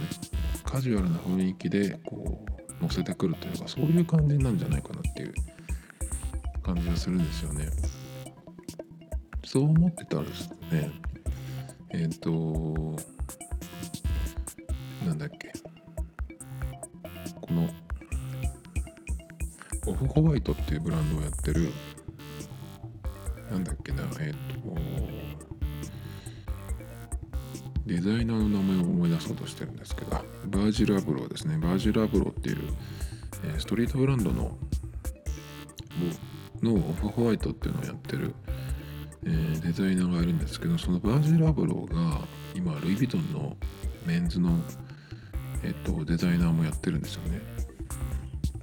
[0.64, 2.44] カジュアルな雰囲気でこ
[2.80, 5.34] う乗せてくるというかそういう感じなんじゃないかなっていう
[6.62, 7.68] 感じがするんですよね。
[9.44, 10.90] そう思ってたらですね
[11.90, 12.96] えっ、ー、と
[15.04, 15.52] なんだっけ
[17.40, 17.68] この
[19.86, 21.72] オフホワイトっていうブランドをやってる
[23.50, 25.49] なんだっけなえっ、ー、と
[27.90, 31.58] デザイナーの名前を思い出そうとしてるんですけどバージル・アブローですね。
[31.58, 32.72] バージル・アブローっていう、
[33.52, 34.56] え、ストリートブランドの
[36.62, 38.32] のオフホワイトっていうのをやってる、
[39.26, 42.20] え、デザイナーがいるんですけどそのバージル・アブローが
[42.54, 43.56] 今ルイ・ヴィトンの
[44.06, 44.56] メンズの、
[45.64, 47.40] えっと、デザイナーもやってるんですよね。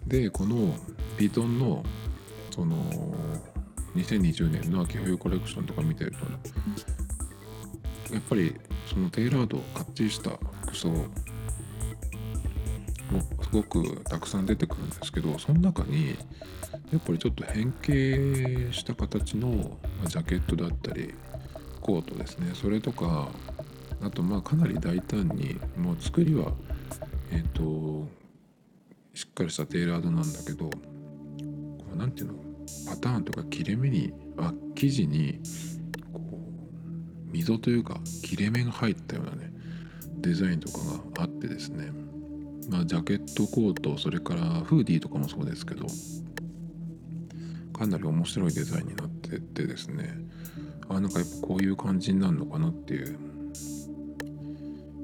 [0.08, 1.84] でこのヴィトンの
[2.50, 2.78] その
[3.94, 6.20] 2020年の秋冬コレクションとか見てると
[8.13, 8.56] やっぱり
[8.88, 10.32] そのテイラードをかっちりした
[10.63, 11.08] 服装も
[13.41, 16.15] すごくたくさん出てくるんですけどその中に
[16.91, 21.13] やっぱりちょっと変形した形のジャケットだったり
[21.82, 22.52] コートですね。
[22.54, 23.30] それとか
[24.02, 26.54] あとまあかなり大胆にもう作りは
[27.32, 28.08] えっ、ー、と
[29.13, 30.69] しっかりしたテイラードなんだけど
[31.95, 32.34] 何ていうの？
[32.86, 35.39] パターンとか切れ目にあ生地に
[37.38, 39.52] 溝というか切れ目が入ったようなね
[40.19, 40.80] デザインとか
[41.13, 41.91] があってですね。
[42.69, 45.86] まあジャケットコートそれからフーディーとかもそうですけど
[47.71, 50.10] かなり面白いデザインになっててですね。
[50.89, 53.19] あなんかやっぱこういう感じになるのかなっていう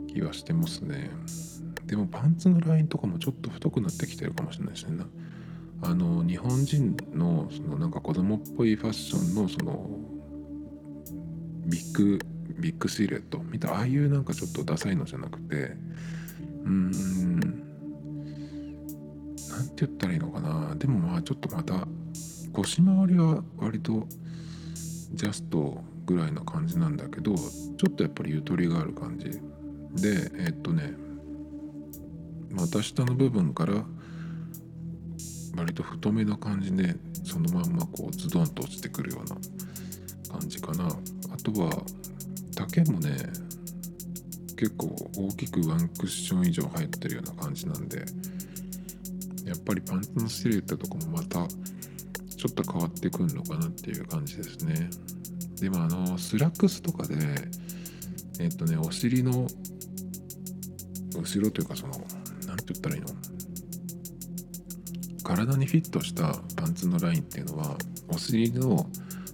[0.07, 1.11] 気はしてますね。
[1.85, 5.03] でもパンツのラインとかもちょっと太くなってきてるかもしれないですね。
[5.81, 9.89] あの日本人のそのなんか子供っぽいファッションのその
[11.73, 12.19] ビッグ
[12.59, 16.99] ビッグシルエット見たいなああいうなんかちょっとダサいのじゃなくてうーんな
[19.59, 20.75] んて言ったらいいのかな。
[20.75, 21.87] でもまあちょっとまた
[22.53, 24.07] 腰回りは割と
[25.13, 27.41] ジャストぐらいな感じなんだけどちょ
[27.89, 29.31] っとやっぱりゆとりがある感じ。
[29.99, 30.93] でえっとね
[32.51, 33.83] また下の部分から
[35.55, 39.35] 割と太めな感じでそのまんまこうズドンと落ちてくるような
[40.39, 40.85] 感じかな。
[40.87, 41.71] あとは
[42.55, 43.15] 丈もね
[44.55, 48.05] 結構大きくワンクッション以上入ってるような感じなんで
[49.45, 54.89] やっぱりパンツのシルエットとかもまたちょっと変わってくるのかなっていう感じですね。
[55.59, 57.15] でもあのスラックスとかで
[58.39, 59.47] えっとねお尻の
[61.15, 61.93] 後ろというかその
[62.47, 63.07] 何て言ったらいいの？
[65.23, 67.77] 体にフィットしたパンツのラインっていうのは
[68.09, 68.85] お尻の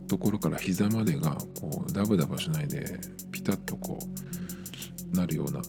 [0.09, 2.99] ところから膝までがこうダブダブしないで
[3.31, 3.99] ピタッとこ
[5.13, 5.61] うなるような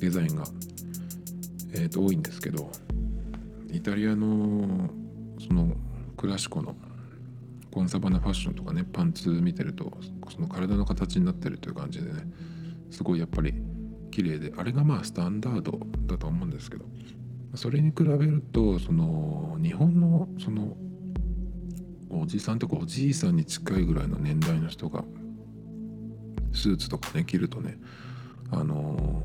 [0.00, 0.44] デザインが、
[1.74, 2.70] えー、と多いんですけど
[3.70, 4.88] イタリアの
[5.46, 5.74] その
[6.16, 6.74] クラシコの
[7.70, 9.92] コンサバなファッションとかねパンツ見てると
[10.32, 12.22] その体の形になってるという感じでね
[12.90, 13.52] すごいやっぱり
[14.10, 16.84] 綺麗であれがまあスタンダードだと思うんですけど
[17.56, 20.76] それに比べるとその日本のその
[22.16, 25.04] おじさんとかおじいさんに近いぐらいの年代の人が
[26.52, 27.78] スーツとかね着るとね
[28.50, 29.22] あの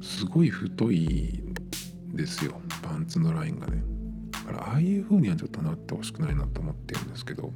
[0.00, 1.42] ー、すごい太い
[2.14, 2.60] ですよ。
[2.82, 3.82] パンツのラインがね。
[4.32, 7.52] だからああいう風にはちょっとなってほしくないなと思ってるんですけど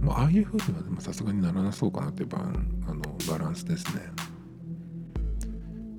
[0.00, 4.02] まあああいう風にはさすがにならなそうかなっていうバあのバランスですね。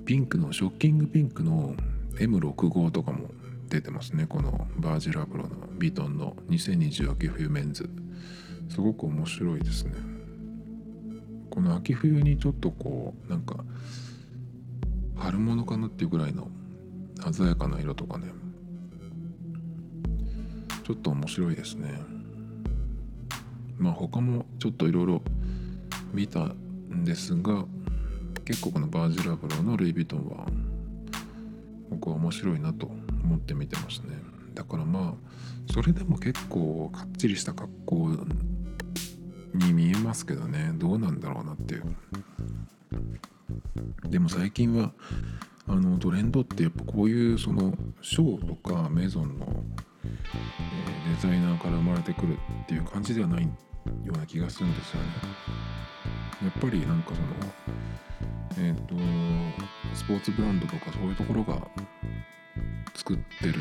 [0.04, 1.74] ピンクのショッキングピンクの
[2.14, 3.30] M65 とかも
[3.68, 4.26] 出てますね。
[4.26, 7.88] このバージル・アブロのビトンの2020秋冬メンズ。
[8.70, 9.92] すごく面白いですね。
[11.50, 13.56] この秋冬にちょっとこうなんか
[15.16, 16.48] 春物かなっていうぐらいの
[17.32, 18.26] 鮮やかな色とかね。
[20.84, 22.00] ちょっと面白いですね。
[23.78, 25.22] まあ他もちょっといろいろ
[26.12, 27.64] 見たんですが
[28.44, 30.46] 結構このバージラブロのルイ・ヴィトンは
[31.90, 32.90] 僕は面白いなと
[33.28, 34.16] 思って見てますね。
[34.54, 38.08] だからまあそれでも結構かっちりした格好
[39.54, 40.72] に見えますけどね。
[40.74, 41.96] どうなんだろうなっていう。
[44.08, 44.92] でも最近は
[45.66, 49.46] あのトレンドってやっぱこういうそのショーとかメゾンの、
[50.04, 53.50] え、デザイナーから生まれてくるっていう感じではないよ
[54.08, 55.08] うな気がするんですよね。
[56.44, 58.94] やっぱりなんかそのえっ、ー、と
[59.94, 61.68] スポーツブランドとかそういうところが
[62.94, 63.54] 作ってる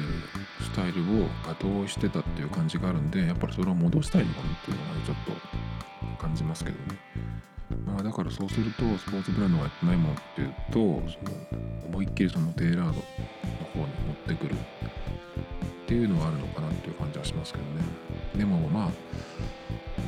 [0.62, 5.17] スタイルを後追いしてたっていう感じがあるんでやっぱりそれを戻したいのかなっていうのはちょっ
[6.17, 6.99] と感じますけどね。
[7.86, 11.01] まあだからそうするとスポーツブランドがやってないものっていうとその
[11.88, 14.57] 思いっきりそのテーラードの方に持ってくるっ
[15.86, 17.81] ていうのはあるのかなっていう感じはしますけどね。
[18.36, 18.89] でもまあ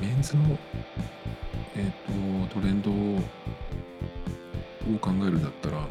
[0.02, 0.58] メンズの
[1.76, 3.22] えっ、ー、とトレンドを
[5.00, 5.88] 考えるんだったら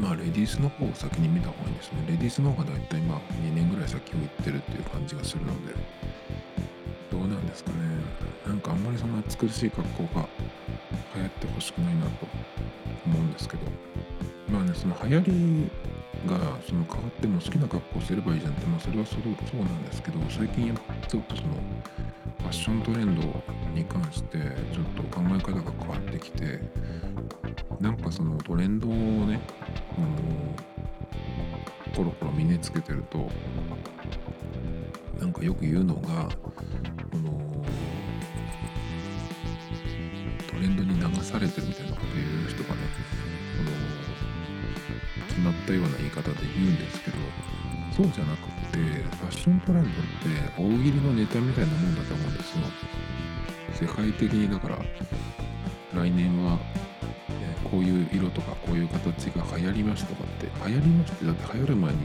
[0.00, 2.04] まあレディースの方を先に見た方がいいですね。
[2.08, 5.74] レディースの方がだいたいまあ2年ぐらい先を行ってるっていう感じがするので。
[7.10, 7.76] どうなんですかね。
[8.46, 10.28] なんかあんまりそんな暑苦しい格好が
[11.16, 12.28] 流行ってほしくないなと
[13.06, 13.62] 思うんですけど。
[14.52, 15.70] まあねその流行り
[16.26, 20.74] がその変わっても好きな格好すればいいじゃんって、まあ、それはそうそうなんですけど最近
[21.06, 21.48] ちょっとその
[22.38, 23.22] ファッショントレンド
[23.74, 26.60] に関してちょっと考え方が変わってきて
[27.80, 29.40] なんかそのトレンドをね、
[29.98, 33.28] あのコロコロ身につけてると
[35.18, 37.64] なんかよく言うのがこの
[40.46, 42.80] トレンドに流されてるみたいなこと言う人がね
[43.58, 43.70] この
[45.26, 47.16] 決まったような言い方で言うんですけど
[47.96, 49.98] そうじゃなくてファッショントレンドって
[50.56, 52.64] 大喜利のネタみたいなもんだと思うんですよ。
[53.74, 54.78] 世界的にだから
[55.94, 56.58] 来年は
[57.78, 61.98] こういう色とかこういう形が流行りますとかって流行りますってだって流行る前に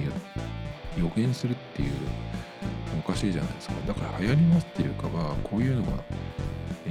[1.00, 1.92] 予言するっていう
[3.00, 3.74] おかしいじゃないですか。
[3.88, 6.04] だから流行りますっていうかはこういうのが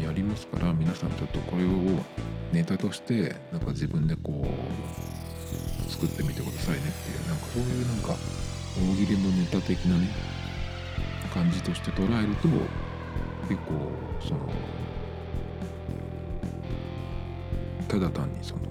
[0.02, 1.68] やりますから皆さんちょっとこれを
[2.52, 8.16] ネタとしてなんか自分でこう作ってみてくださいねっていうなんかそういうなんか
[8.74, 10.08] 大喜利のネタ的なね
[11.32, 12.48] 感じとして捉えると
[13.48, 14.52] 結構その
[17.92, 18.62] ただ単にその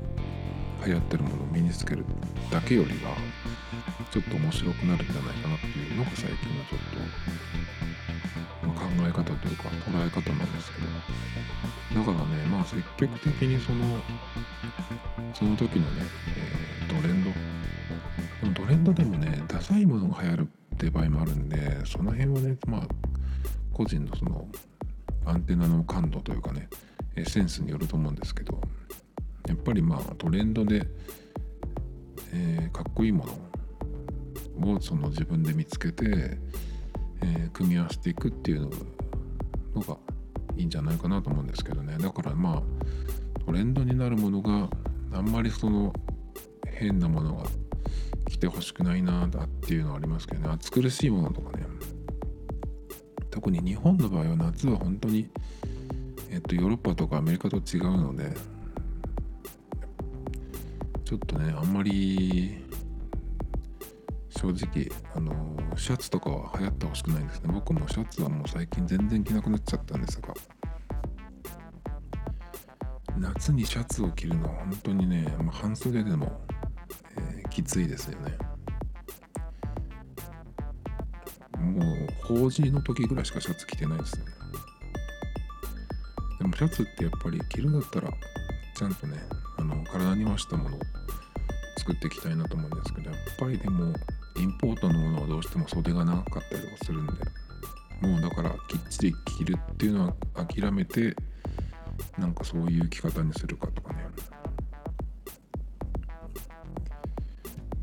[0.84, 2.04] 流行ってるものを身につける
[2.50, 3.14] だけよりは
[4.10, 6.80] ちょっと面白くなるんじゃないかなっていうのが最近のちょっ
[8.66, 10.82] と、ま、考え方というか捉え方なんですけ
[11.94, 14.02] どだからねまあ積極的にその
[15.36, 16.02] その時のね、
[16.36, 17.30] えー、トレンド。
[18.42, 22.88] でもトレンドでもねダサいものが流行るって場合もあるんでその辺はねまあ
[23.72, 24.48] 個人のその
[25.26, 26.68] アンテナの感度というかね
[27.28, 28.60] センスによると思うんですけど
[29.48, 30.88] やっぱりまあトレンドで、
[32.34, 33.26] えー、かっこいいも
[34.60, 36.38] のをその自分で見つけて、
[37.22, 38.70] えー、組み合わせていくっていう
[39.76, 39.98] のが
[40.56, 41.98] いいんじゃないかなと思うんですけどね。
[41.98, 44.70] だからまあトレンドになるものが
[45.14, 45.94] あんまりその
[46.68, 47.44] 変なものが
[48.30, 49.30] 来てほしくないなっ
[49.62, 50.50] ていうのはありますけどね。
[50.50, 51.66] 暑苦しいものとかね。
[53.30, 55.30] 特に日本の場合は夏は本当に
[56.30, 58.34] えっとヨーロッパとかアメリカと違うので
[61.12, 62.64] ちょっとねあんまり
[64.30, 70.34] 正直あのシャツとかは流行ってほしくないんですね僕もシャツはもう最近全然着なくなっちゃったんですが
[73.18, 76.40] 夏にシャツを着るのは本当にね、まあ、半袖でも、
[77.18, 78.38] えー、きついですよね。
[81.60, 84.24] もう法事の時ぐらいしかシャツ着てないですね。
[86.40, 88.10] でもシャツってやっぱり着るんだったら
[88.78, 89.18] ちゃんとね
[89.58, 90.80] あの体に合わせたものを
[91.82, 93.92] 作っていきたいなと思うんですけどやっぱりでも
[94.38, 97.14] インポートのものはどうしても袖が長かったりとかするんで
[98.02, 101.16] もうだからきっちり着るっていうのは諦めて
[102.20, 104.00] なんかそういう着方にするかとかね。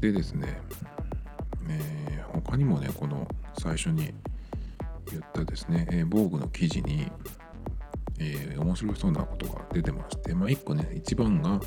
[0.01, 0.61] でですね、
[1.69, 3.27] えー、他にもねこの
[3.59, 4.15] 最初に
[5.11, 7.11] 言ったですね、えー、防具の記事に、
[8.21, 11.61] えー、面白そうなことが出てましてまあ一個ね一番が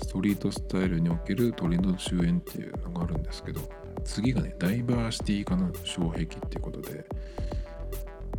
[0.00, 3.60] ストリートスタイルにおけるトレンド終焉っていうのがあるんですけど
[4.04, 7.04] 次がねダイバーシティ化の障壁っていうことで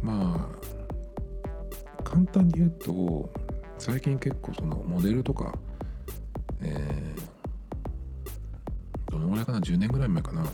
[0.01, 3.29] まあ簡単に言うと
[3.77, 5.53] 最近結構そのモデルとか、
[6.61, 10.45] えー、どのぐらいかな10年ぐらい前かな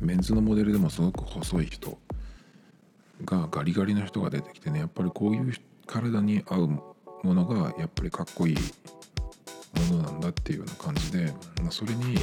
[0.00, 1.98] メンズのモデルでもすごく細い人
[3.24, 5.52] がガリガリの人が出てきてねやっぱりこういう
[5.86, 8.56] 体に合うものがやっぱりかっこいい
[9.74, 12.14] ものなんだっていうような感じで、まあ、それに、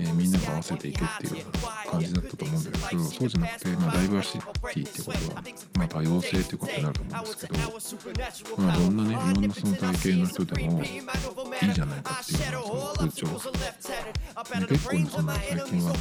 [0.00, 1.44] えー、みんなが合わせていくっていう
[1.90, 5.42] 感じだったと思うんですけどそうじゃなくて、まあ、ダイバーシティってことは、
[5.78, 13.60] まあ、多様性っていうことになると思うんですけど、まあ、どんなねいろんなその体型の人でもいいじゃないかっていうようなその風潮、
[14.60, 15.92] ね、結構ねその最近は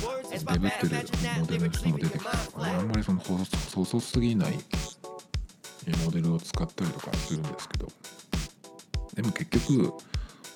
[0.53, 0.95] デブってる
[1.39, 4.53] モデルの人も出てきたのかなあんまりその細すぎない
[6.03, 7.87] モデルを使ったりとかするんですけど
[9.15, 9.93] でも結局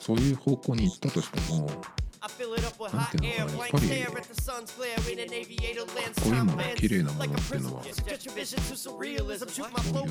[0.09, 1.69] そういう方向に行ったとしてもなん
[2.31, 2.55] ていうの
[2.89, 3.81] かなやっぱりかっ
[6.23, 7.83] こいいもの綺麗なものっていうのは
[8.75, 9.19] そういう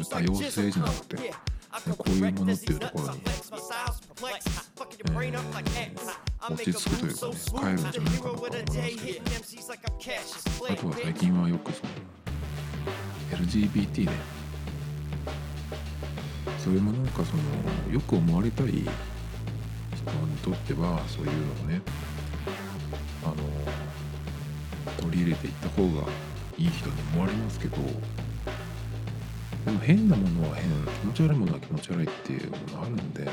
[0.07, 1.35] 多様性じゃなくて
[1.99, 3.51] こういうものっていうところに、えー、
[6.55, 8.57] 落ち着くというかね帰るんじゃないかなと思いま
[9.43, 9.65] すけど
[10.69, 11.91] あとは最近はよくその
[13.37, 14.13] LGBT ね
[16.59, 17.43] それもなんかその
[17.93, 18.85] よく思われたい
[20.05, 21.81] 人にとってはそういうのをね
[23.25, 23.35] あの
[25.03, 26.07] 取り入れていった方が
[26.57, 27.77] いい人に思われますけど
[29.65, 30.65] でも変なものは変
[31.01, 33.29] 気持ち悪いものは気持ち悪いっていうものあるんで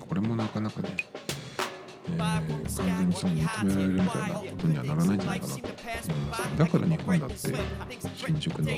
[0.00, 0.96] これもなかなかね
[2.12, 7.36] えー、完全にその認められるみたいなことにはならないんじゃないかなと思いますだから日本だって
[8.14, 8.70] 新宿の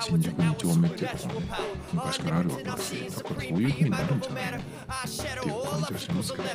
[0.00, 1.46] 新宿2丁目っていうところね
[1.92, 6.50] 昔からあるわけだしだからそういうふうになるんじゃないのっていう感じはしますけどね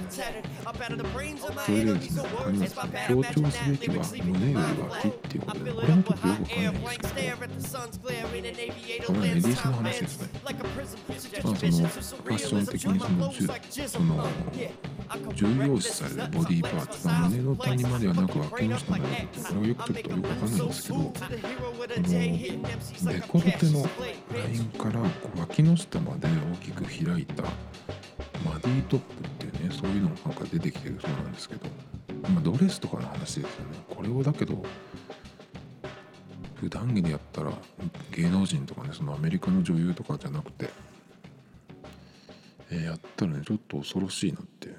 [1.66, 10.54] それでですね他にはですね強調すべきは胸より脇っていうことでこれもちょっとよくわかんないんですけどこれはレディースの話ですねまあ
[11.40, 13.34] そのファッション的にその
[13.88, 14.30] その
[15.34, 19.24] 重要視されるボディーパーツが胸の谷まではなく脇の下まである。
[19.26, 21.14] ってこれはよくちょっとよくわかんないんですけどこの
[23.12, 23.84] デコルテの
[24.34, 27.44] ラインからこう脇の下まで大きく開いた
[28.44, 31.68] マディトップっていうねそういうのがなんか出てきてるそうなんですけど、
[32.30, 33.50] まあ、ドレスとかの話ですよね。
[33.90, 34.62] これをだけど
[36.56, 37.52] 普段着でやったら
[38.12, 40.70] 芸能人とかねそのアメリカの女優とかじゃなくて、
[42.72, 44.70] えー、やったらねちょっと恐ろしいなって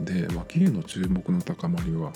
[0.00, 2.12] で脇毛の注目の高まりは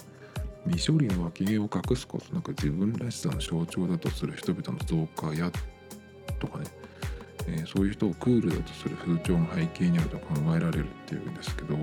[0.66, 5.50] 未処理の脇毛を隠すことなく自分らしさの象徴だとする人々の増加や
[6.38, 6.66] とかね、
[7.46, 11.74] えー、そういう人をクールだとする風潮の背景にあると考えられるっていうんですけど。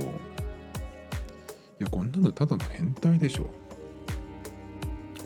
[1.79, 3.43] いやこんなのただの変態でしょ。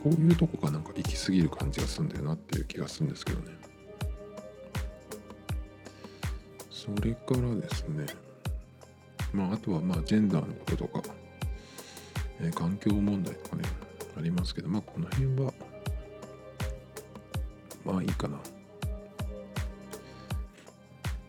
[0.04, 3.46] こういうとこがなんか行き過ぎる感じがするんだよなっていう気がするんですけどね。
[6.70, 8.06] それからですね。
[9.32, 11.02] まあ、あとはまあジェンダーのこととか、
[12.44, 13.64] え、環境問題とかね
[14.18, 15.54] ありますけどまあこの辺は
[17.84, 18.38] まあいいかな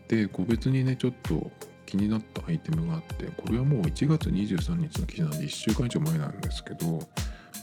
[0.07, 1.51] で個別にねちょっと
[1.85, 6.99] 気になったアイテムがあってこれはもう1月23日の記事なんで1週間以上前なんですけど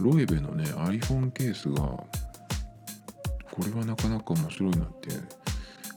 [0.01, 1.83] ロエベのね iPhone ケースが
[3.61, 5.29] これはなかなか面白いなっていう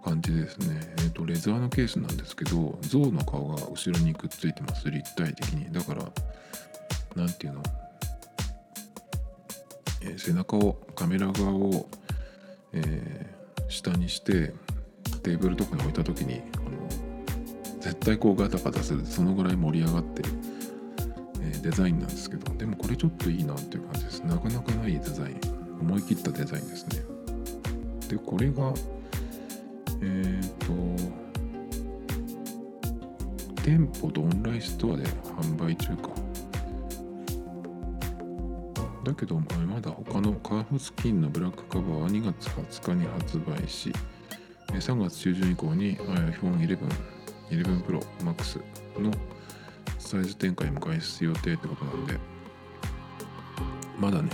[0.03, 0.79] 感じですね。
[0.97, 5.71] えっ、ー、と、レザーのケースなんですけど、象の顔が後ろにくっついてます、立体的に。
[5.71, 6.11] だから、
[7.15, 7.63] 何ていうの、
[10.01, 11.87] えー、背中を、カメラ側を、
[12.73, 14.53] えー、下にして、
[15.21, 20.29] テーブルとかに置いた時に、あの絶対こうガタガタする、そのぐらい盛り上がってる、
[21.41, 24.19] えデザインなんですけど、でもこれちょっといいなっていう感じです。
[24.21, 25.39] なかなかないデザイン。
[25.81, 27.03] 思い切ったデザインですね。
[28.09, 28.73] で、これが、
[30.01, 31.23] えっ、と
[33.63, 36.09] 店舗とオンラインストアで販売中か
[39.03, 43.91] だけどお前まだ他のカーフスキンのブラックカバーは2月20日に発売し
[44.69, 46.79] 3月中旬以降に iPhone11
[47.51, 48.61] 11 Pro Max
[48.99, 49.11] の
[49.99, 52.17] サイズ展開も開始予定ってことなんで
[53.99, 54.29] まだね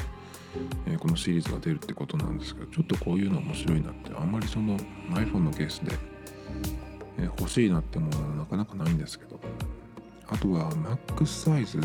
[0.88, 4.78] え、このシリーズが出るってことなんですけどちょっとこういうの面白いなってあんまりその
[5.12, 5.96] iPhone のケースで、
[7.20, 9.40] え、欲しいなってものはなかなかないんですけど
[10.28, 11.80] あとは MAX サイズ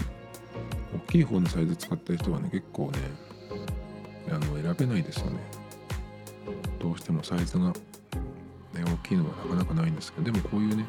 [0.94, 2.98] 大きい方のサイズ使った人はね結構ね
[4.30, 5.38] あの選べないですよね。
[6.80, 7.74] どうしてもサイズが、ね、
[8.84, 10.86] 大きいのはなかなかないんですけどでもこういうね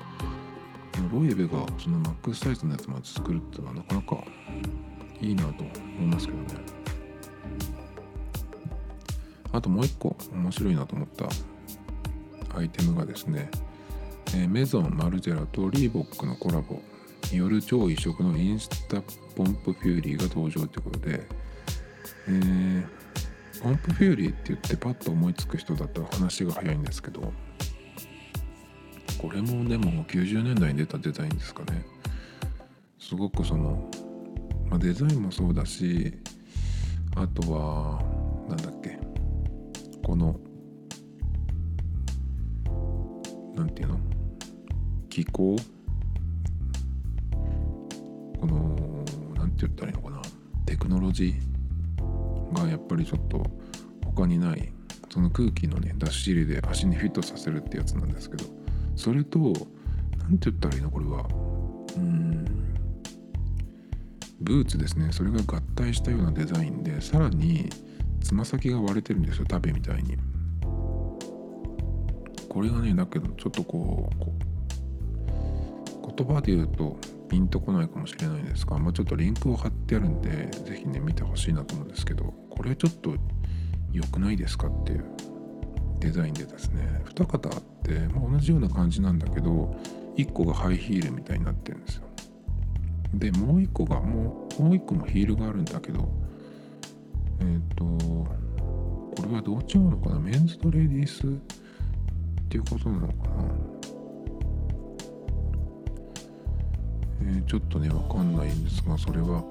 [1.12, 4.24] ロイエベがその MAX サイズのやつまで作るっていうのはなかなか
[5.22, 6.46] いいなと思いますけどね。
[9.52, 11.30] あともう一個面白いなと思った
[12.58, 13.50] アイテムがですね、
[14.28, 16.82] えー、メゾンマルジェラとリーボックのコラボ
[17.34, 19.02] による超異色のインスタ
[19.36, 21.28] ポンプフューリーが登場ということで、
[22.28, 22.86] えー、
[23.62, 27.34] ポンプフューリーって言ってパッと思いつく人だったら話が早いんですけど
[29.18, 31.86] これもでも90年代に出たデザインですかね。
[33.00, 33.90] すごくその、
[34.70, 36.14] まあ、デザインもそうだし
[37.16, 38.02] あとは
[38.50, 39.00] なんだっけ
[40.04, 40.40] この
[43.56, 44.00] なんていうの？
[45.10, 45.56] 気候？
[48.46, 49.04] この
[49.36, 50.22] なんて言ったらいいのかな。
[50.66, 53.44] テクノロジーがやっぱりちょっと
[54.04, 54.72] 他にない
[55.10, 58.46] その空気のね出し入れで足にフィットさせるってやつなんですけど
[58.96, 59.40] それと
[60.20, 60.92] 何て言ったらいいの？
[60.92, 61.28] これは。
[61.98, 62.46] うん。
[64.42, 65.12] ブーツですね。
[65.12, 67.70] それが合体したようなデザインでさらに
[68.22, 70.18] つま先が割れてるんですよ食べみたいに。
[72.50, 76.98] これがねだけどちょっとこう言葉で言うと
[77.30, 83.16] ピンとこないかもしれないですが、まあ、ちょっとリンクを貼ってあるんで是非ね見てほしいなと思うんですけどこれちょっと
[83.92, 85.06] 良くないですかっていう
[86.00, 89.76] デザインでですね2型あって、まあ、同じような感じなんだけど
[90.18, 92.04] 1個がハイヒールみたいになってるんですよ。
[93.14, 96.10] でもう1個がもうもう1個もヒールがあるんだけど
[97.40, 100.20] えっ、ー、とこれはどう違うのかな？
[100.20, 101.30] メンズとレディースっ
[102.50, 103.75] ていうことなのかな？
[107.26, 109.44] えー、ちょっとねわかんないんですがそれは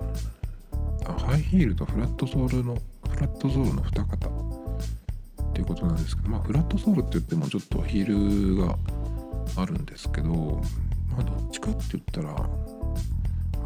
[1.07, 8.77] あハイヒールとフラットソールのフラットソールの2型っていうことなんですけどまあフラットソールって言ってもちょっとヒールが
[9.57, 10.31] あるんですけど
[11.11, 12.31] まあどっちかって言ったら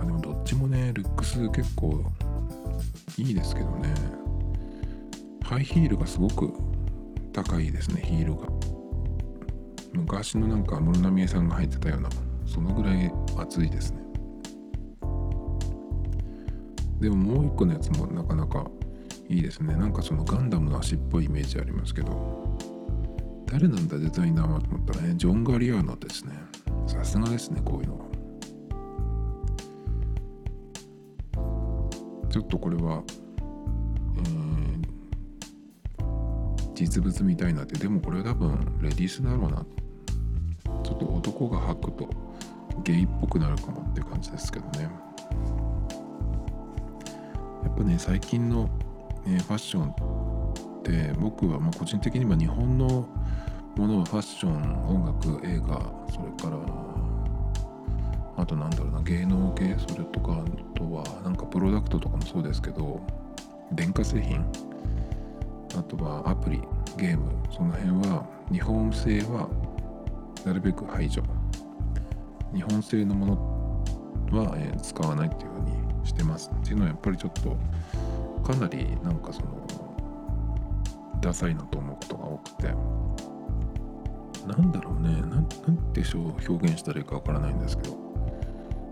[0.00, 2.02] あでもどっちもねルックス結構
[3.18, 3.94] いいですけどね。
[5.48, 6.52] ハイヒールがすごく
[7.32, 8.46] 高いですねヒールが。
[9.94, 12.10] 昔のなんか室奈美恵さんが入ってたような
[12.48, 14.02] そのぐらい熱いですね。
[17.00, 18.68] でももう一個のやつもなかなか
[19.28, 19.76] いいですね。
[19.76, 22.58] なんかそのガンダムの足っぽいイメージありますけど。
[23.50, 26.34] 誰なんだデザイナーはと思ったらねジョン・ガリアーノですね。
[26.86, 28.04] さすがですねこういうのは。
[32.30, 33.02] ちょっとこれは、
[34.16, 39.64] えー、実物みたいなってでもこれ多分レディースだろうな
[40.84, 42.27] ちょっと男が履くと。
[42.82, 44.88] ゲイっぽくなるかもって感じですけどね。
[47.64, 48.68] やっぱね最近の、
[49.26, 53.06] えー、ファッションって僕はまあ個人的には日本の
[53.76, 56.58] ものはファッション音楽映画それから
[58.36, 63.00] あとなんだろうな芸能系それとかあとはなんかプロダクトとかもそうですけど
[63.72, 64.44] 電化製品
[65.76, 66.60] あとはアプリ
[66.96, 69.48] ゲームその辺は日本製は
[70.44, 71.22] なるべく排除
[72.54, 73.26] 日本製のも
[74.30, 75.60] のは、え、使わないっていうふう
[76.00, 76.50] にしてます。
[76.54, 77.56] っていうのはやっぱりちょっと
[78.42, 79.48] かなりなんかその
[81.20, 82.74] ダサいなと思うことが多くて。
[84.46, 85.20] なんだろうね。
[85.20, 85.44] ななん
[85.92, 86.02] て
[86.48, 87.96] 表現したらいいかわからないんですけど。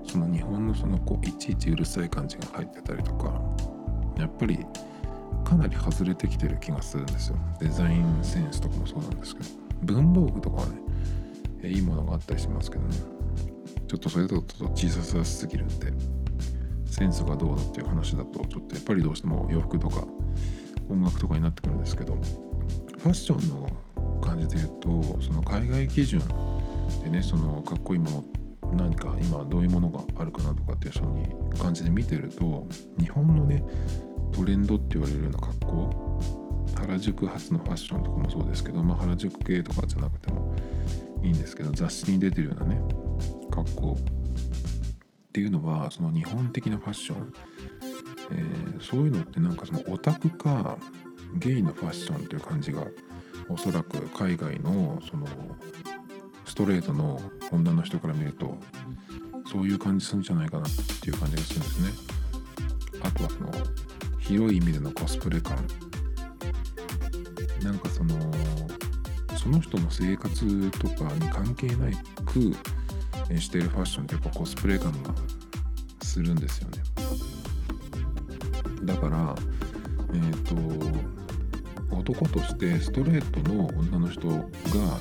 [0.04, 3.40] その日本のそのこういちいちうるさい感じが入ってたりとか。
[4.18, 4.64] やっぱり
[5.44, 7.36] かなり外れてきてる気がするんですよ。
[7.60, 9.48] デザインセンスとかもそうなんですけど。
[9.82, 10.72] 文房具とかはね
[11.64, 13.15] いいものがあったりしますけどね。
[13.86, 14.42] ちょっとそれだと
[14.74, 15.92] 小ささすぎるんで
[16.90, 20.06] センスがどうだっていう話だとちょっとやっぱりどうしても洋服とか
[20.88, 23.70] 音楽とかになってくるんですけどファッションの
[24.20, 26.20] 感じで言うとその海外基準
[27.04, 28.24] でねそのかっこいいもの
[28.74, 32.66] 何か今どういうものがあるかなとかっていうそういう感じで見てると
[32.98, 33.62] 日本のね
[34.32, 36.20] トレンドって言われるような格好
[36.74, 40.54] 原宿発のファッションとかもそうですけど、まあ、原宿系とかじゃなくても
[41.26, 42.80] いいんですけど雑誌に出てるようなね
[43.50, 43.92] 格好。
[43.92, 47.32] っていうのはその日本的なファッション、
[48.30, 50.78] えー、そういうのってなんかそのオタクか
[51.34, 52.86] ゲイのファッションという感じが
[53.50, 55.26] おそらく海外のその
[56.46, 57.20] ストレートの
[57.52, 58.56] 女の人から見ると
[59.52, 60.70] そういう感じするんじゃないかなっ
[61.02, 61.90] ていう感じがするんですね。
[63.02, 63.52] あとはその
[64.20, 65.56] 広い意味でのコスプレ感。
[67.62, 68.14] なんかその
[69.46, 71.92] その人の生活とかに関係ない
[72.24, 72.52] く
[73.38, 75.14] してるファッションってやっぱコスプレ感が
[76.02, 76.82] するんですよね。
[78.82, 79.36] だから
[80.12, 84.34] えっ、ー、と男としてストレートの女の人が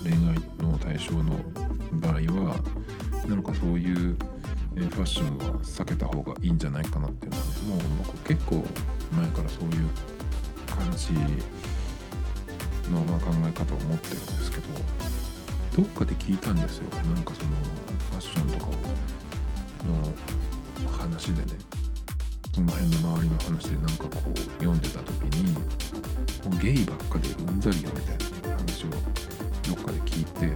[0.04, 1.40] 恋愛の対象の
[1.94, 2.14] 場合
[2.46, 2.56] は
[3.28, 8.64] なんかそういうファッションは避けた方がいいんじゃないかなっていうのはもう僕結構
[9.12, 9.90] 前からそういう
[10.68, 11.75] 感じ
[12.92, 14.64] のま考え方を持ってるんですけど
[15.78, 16.90] どっかで聞いたんですよ。
[17.14, 17.50] なんかその
[18.12, 18.72] ファッションとか
[20.86, 21.76] の話でね。
[22.56, 25.60] その辺の周りの話でなんかこう読んでた時にも
[26.56, 30.56] うゲイばっかでうんざりよみたいな話をどっかで聞いて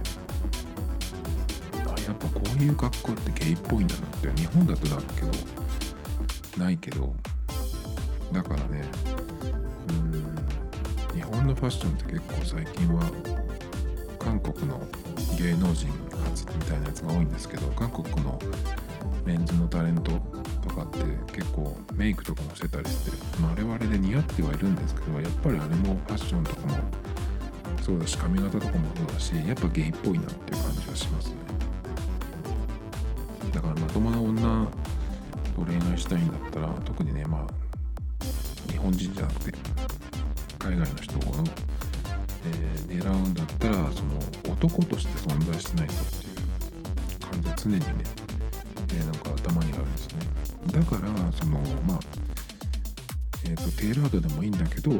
[1.84, 5.30] あやっぱこういう格好ってゲイっぽいんだなって日本だとだけど
[6.64, 7.14] ないけど
[8.32, 8.82] だからね
[11.14, 13.02] 日本のファッションって結構最近は
[14.18, 14.80] 韓国の
[15.38, 15.88] 芸能人
[16.24, 18.38] 初みたいなやつが多いんですけど韓国の
[19.24, 20.12] メンズのタレント
[20.62, 20.98] とかって
[21.32, 26.76] 結構メイクとかもしてたりして、まあ、あれはあれで似合ってはいるんですけどやっぱりあれもファッションとかも
[27.82, 31.36] そうだし髪型とかもそうだしやっぱゲイっぽいなっていう感じはしますね。
[33.52, 34.66] だからまともな女
[35.56, 39.58] と恋愛したいんだったら特にねまあ日本人じゃなくて
[40.60, 41.20] 海外の人を、
[42.44, 47.84] えー、狙うんだったらその男として存在してないとっていう感じは常にね、
[48.90, 50.20] えー、なんか頭にあるんですね
[50.66, 51.58] だからその
[51.88, 52.00] まあ
[53.42, 54.98] えーと、とテーラードでもいいんだけどど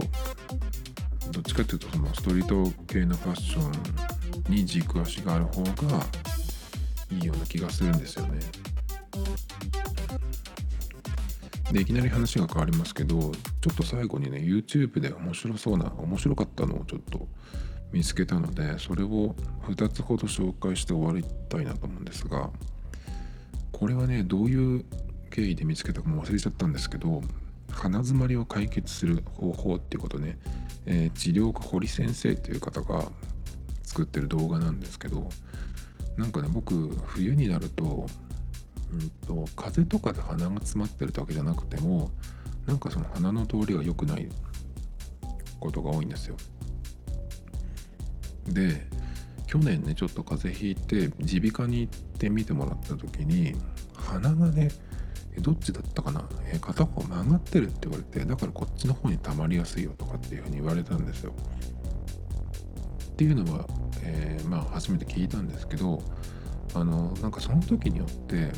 [1.41, 6.05] っちかっていうとそのストリート系のファッションに軸足がある方が
[7.13, 8.41] いいような気がするんですよね。
[11.73, 13.31] でいきなり話が変わりますけど
[13.61, 17.29] ちょっと最後にね YouTube で面白そうな面白かったのをちょっと
[17.93, 19.35] 見つけたのでそれを
[19.69, 22.51] 2つほど紹介して終わりたいなと思うんですが
[23.73, 24.85] これはねどういう
[25.31, 27.23] 経緯で見つけたかも忘れちゃったんですけど
[27.71, 30.39] 鼻づまりを解決する方法っていうことね、
[30.87, 33.05] えー、治療家堀先生っていう方が
[33.83, 35.29] 作ってる動画なんですけど
[36.17, 38.07] なんかね僕冬になると
[38.93, 42.11] うんと風邪とかで鼻が詰まってるわけじゃなくても
[42.71, 44.29] なんかその鼻の通りが良くない
[45.59, 46.37] ことが多いんですよ。
[48.47, 48.87] で
[49.49, 53.57] 去年ねちょっと風邪ひいて耳鼻科に行って見てもらった時に
[53.93, 54.68] 鼻がね
[55.41, 61.33] どっちだったかな、え片方曲がってるって言われてだからこっちの方に溜まりやすいよとかっていうふうに言われたんですよ。
[61.33, 63.66] っていうのは、
[64.03, 66.01] えー、まあ初めて聞いたんですけど
[66.75, 68.53] あのなんかその時によって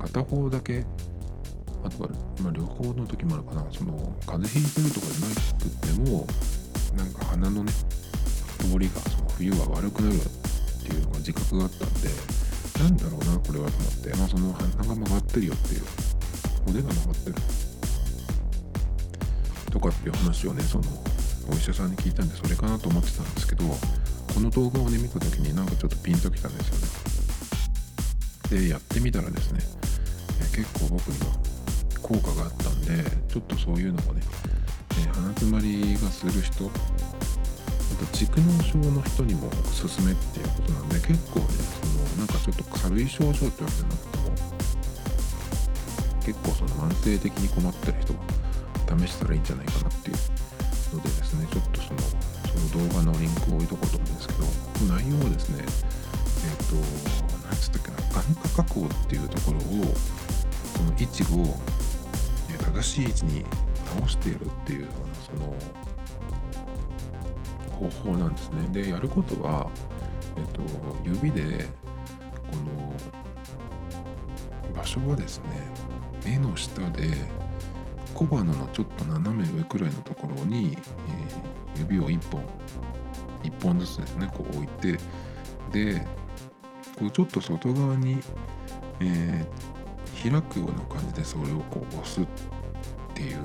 [0.00, 0.84] 片方だけ
[1.84, 2.10] あとは、
[2.42, 3.64] まあ、両方の時もあるかな。
[3.70, 6.26] その風邪ひいてるとかじゃなくても
[6.96, 7.72] なんか鼻のね
[8.58, 10.18] 通りがその冬は悪くなるっ
[10.82, 12.08] ていうのが自覚があったんで
[12.78, 14.16] なんだろうなこれはと思って。
[14.16, 15.82] まあその鼻が曲がってるよっていう。
[16.66, 17.36] 骨が曲がってる。
[19.70, 20.84] とかっていう話をねその
[21.50, 28.62] お医者さんに聞いたんでそれかなと思ってたんですけどこの動画をね見た時になんかちょっとピンときたんですよね。
[28.62, 29.60] でやってみたらですね
[30.54, 31.49] 結構僕には
[32.02, 34.22] 効果があったんでちょっとそういうのもね、
[34.98, 36.70] え鼻詰まりがする人あ
[37.98, 41.46] と蓄膿症の人にもおすすめっていうことなんで結構ね
[41.80, 44.30] そのなんかちょっと軽い症状ってわけじゃなくても
[46.24, 48.20] 結構その慢性的に困ってる人が
[48.98, 52.00] 試したらいいんじゃないかなっていうのでですねちょっとその
[52.50, 54.40] その動画のリンクを置いとこうと思うんですけど
[54.92, 56.76] 内容はですねえっ、ー、と
[57.46, 59.94] 何つったっけな眼科加工っていうところを
[60.76, 61.56] その位置を
[62.74, 63.44] 正しい位置に
[63.98, 65.54] 直しているっていうようなその
[67.90, 68.68] 方法なんですね。
[68.82, 69.68] でやることは、
[70.36, 70.62] えっと、
[71.04, 71.66] 指で
[72.50, 72.94] この
[74.74, 75.44] 場所はですね
[76.24, 77.10] 目の下で
[78.14, 80.76] 小鼻のちょっと斜め上くらいのところに、
[81.76, 82.42] えー、指を1本
[83.42, 84.98] 1本ずつですねこう置いて
[85.72, 86.06] で
[86.98, 88.18] こうちょっと外側に、
[89.00, 92.20] えー、開くような感じでそれをこう押す
[93.20, 93.44] っていう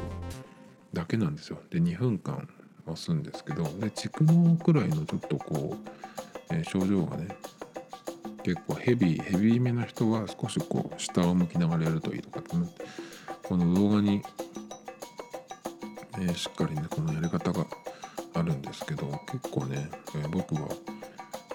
[0.93, 1.59] だけなんですよ。
[1.69, 2.47] で2分間
[2.86, 7.28] 押すんですけどで蓄膿くらいのちょっとこう、えー、症状がね
[8.43, 12.55] 結構ヘビーヘビーめな人は少しこう下を向きながらやるといいとかって
[13.43, 14.21] この動画に、
[16.13, 17.65] えー、しっかりねこのやり方が
[18.36, 20.69] あるんですけど結構ね、えー、僕は、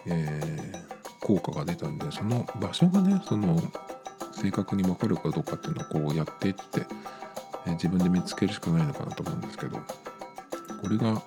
[0.06, 0.72] え、
[1.20, 3.56] 効果が出たんでその場所がねその
[4.32, 6.86] 正確に分かるかどうかっていうのをこうやっていって、
[7.66, 11.22] え自分で見つけるしかないのかなと思うんですけどこれが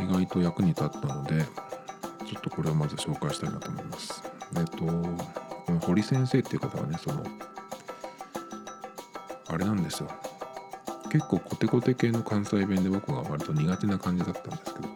[0.00, 1.44] 意外と役に立ったので
[2.26, 4.22] ちょっとこれをまず紹介したいなと思います。
[4.56, 7.22] えっとこの堀先生っていう方はねその
[9.48, 10.08] あれなんですよ。
[11.10, 14.88] 結構コテコテ系の関西弁で僕が割と苦手な感じだったんですけど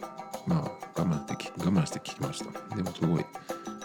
[0.46, 0.60] まあ
[0.98, 2.74] 我慢して我慢して聞きました。
[2.74, 3.26] でもすごい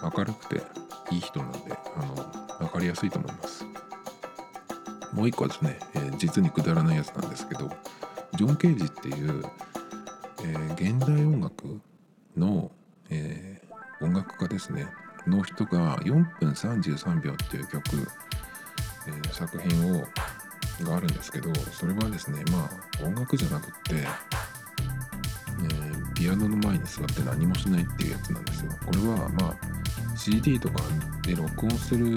[0.01, 0.63] 明るくて
[1.11, 2.15] いい人なんであの
[2.59, 3.70] 分かりやすいと思います。
[5.13, 7.69] もう一個はですね、えー、実にくだらないやつなんですけど
[8.37, 9.43] ジョン・ケージっていう、
[10.43, 11.81] えー、現代音楽
[12.37, 12.71] の、
[13.09, 14.87] えー、音楽家ですね。
[15.27, 18.07] の人が4分33秒っていう曲
[19.07, 20.03] えー作品を
[20.83, 22.67] があるんですけどそれはですねま
[23.01, 24.51] あ音楽じゃなくって、えー
[26.21, 28.71] ピアノの前に座って何もしないっていうやつなんですよ。
[28.85, 30.83] これはまあ CD とか
[31.23, 32.13] で録音する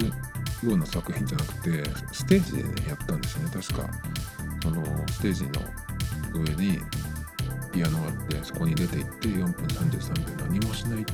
[0.69, 3.49] ような作品じゃなくてステージでねやったんですね。
[3.51, 3.89] 確か。
[4.61, 5.51] そのステージの
[6.33, 6.79] 上に
[7.71, 11.05] ピアノがあってそこに出て行って4分33秒何もしないっ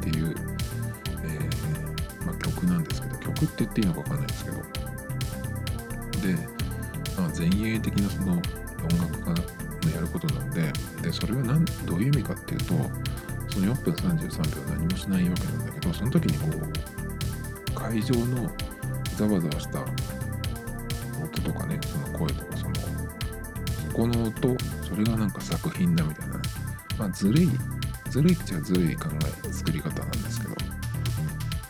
[0.00, 0.34] ていう、
[1.24, 4.56] えーまあ、曲なんですけど曲って言っていいのか分かんないですけど。
[6.18, 6.34] で、
[7.16, 8.42] まあ、前衛的なその音
[9.00, 10.72] 楽家のやることなんで
[11.02, 12.74] でそれは何どういう意味かっていうと
[13.50, 16.68] その4分33秒何もしないわけなんだけどその時にこ
[17.70, 18.50] う会場の
[19.18, 19.80] ざわざわした。
[21.22, 26.40] 音とかねその声とかそのそこの音それがなんか作品だみたいな。
[26.98, 27.48] まあずるい
[28.10, 29.08] ずるいっちゃずるい考
[29.44, 30.54] え作り方なんですけど。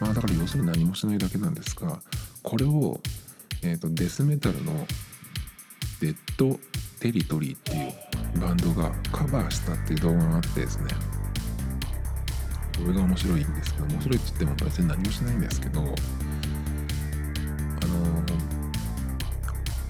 [0.01, 2.01] まあだから要するに何もしないだけなんですが
[2.42, 3.01] これを、
[3.62, 4.86] えー、とデスメタルの
[6.01, 6.57] デッド
[7.01, 10.84] テリトリーっていうバンドがカバーしたっていう動画があってですね。
[12.78, 15.82] これが面白いんですけど面白いって言っても別に何もしないんですけど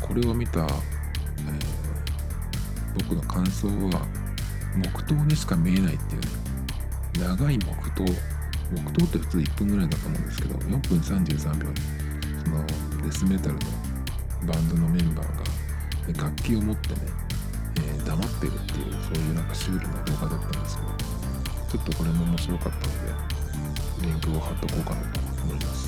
[0.08, 0.68] これを見た、えー
[2.94, 4.06] 僕の感想は
[4.74, 6.28] 木刀にしか見えないっていうね
[7.20, 8.14] 長い木刀木
[8.84, 11.76] 刀って普通1分ぐらいだと思うんですけど4分33秒に
[12.44, 12.66] その
[13.06, 13.60] デスメタルの
[14.52, 16.94] バンドのメンバーが楽器を持ってね、
[17.76, 20.88] えー黙ってるっていうそういうなんかシュールな動画だったんですけど
[21.70, 22.82] ちょっとこれも面白かったの
[24.00, 25.87] でリンクを貼っとこうかなと思います。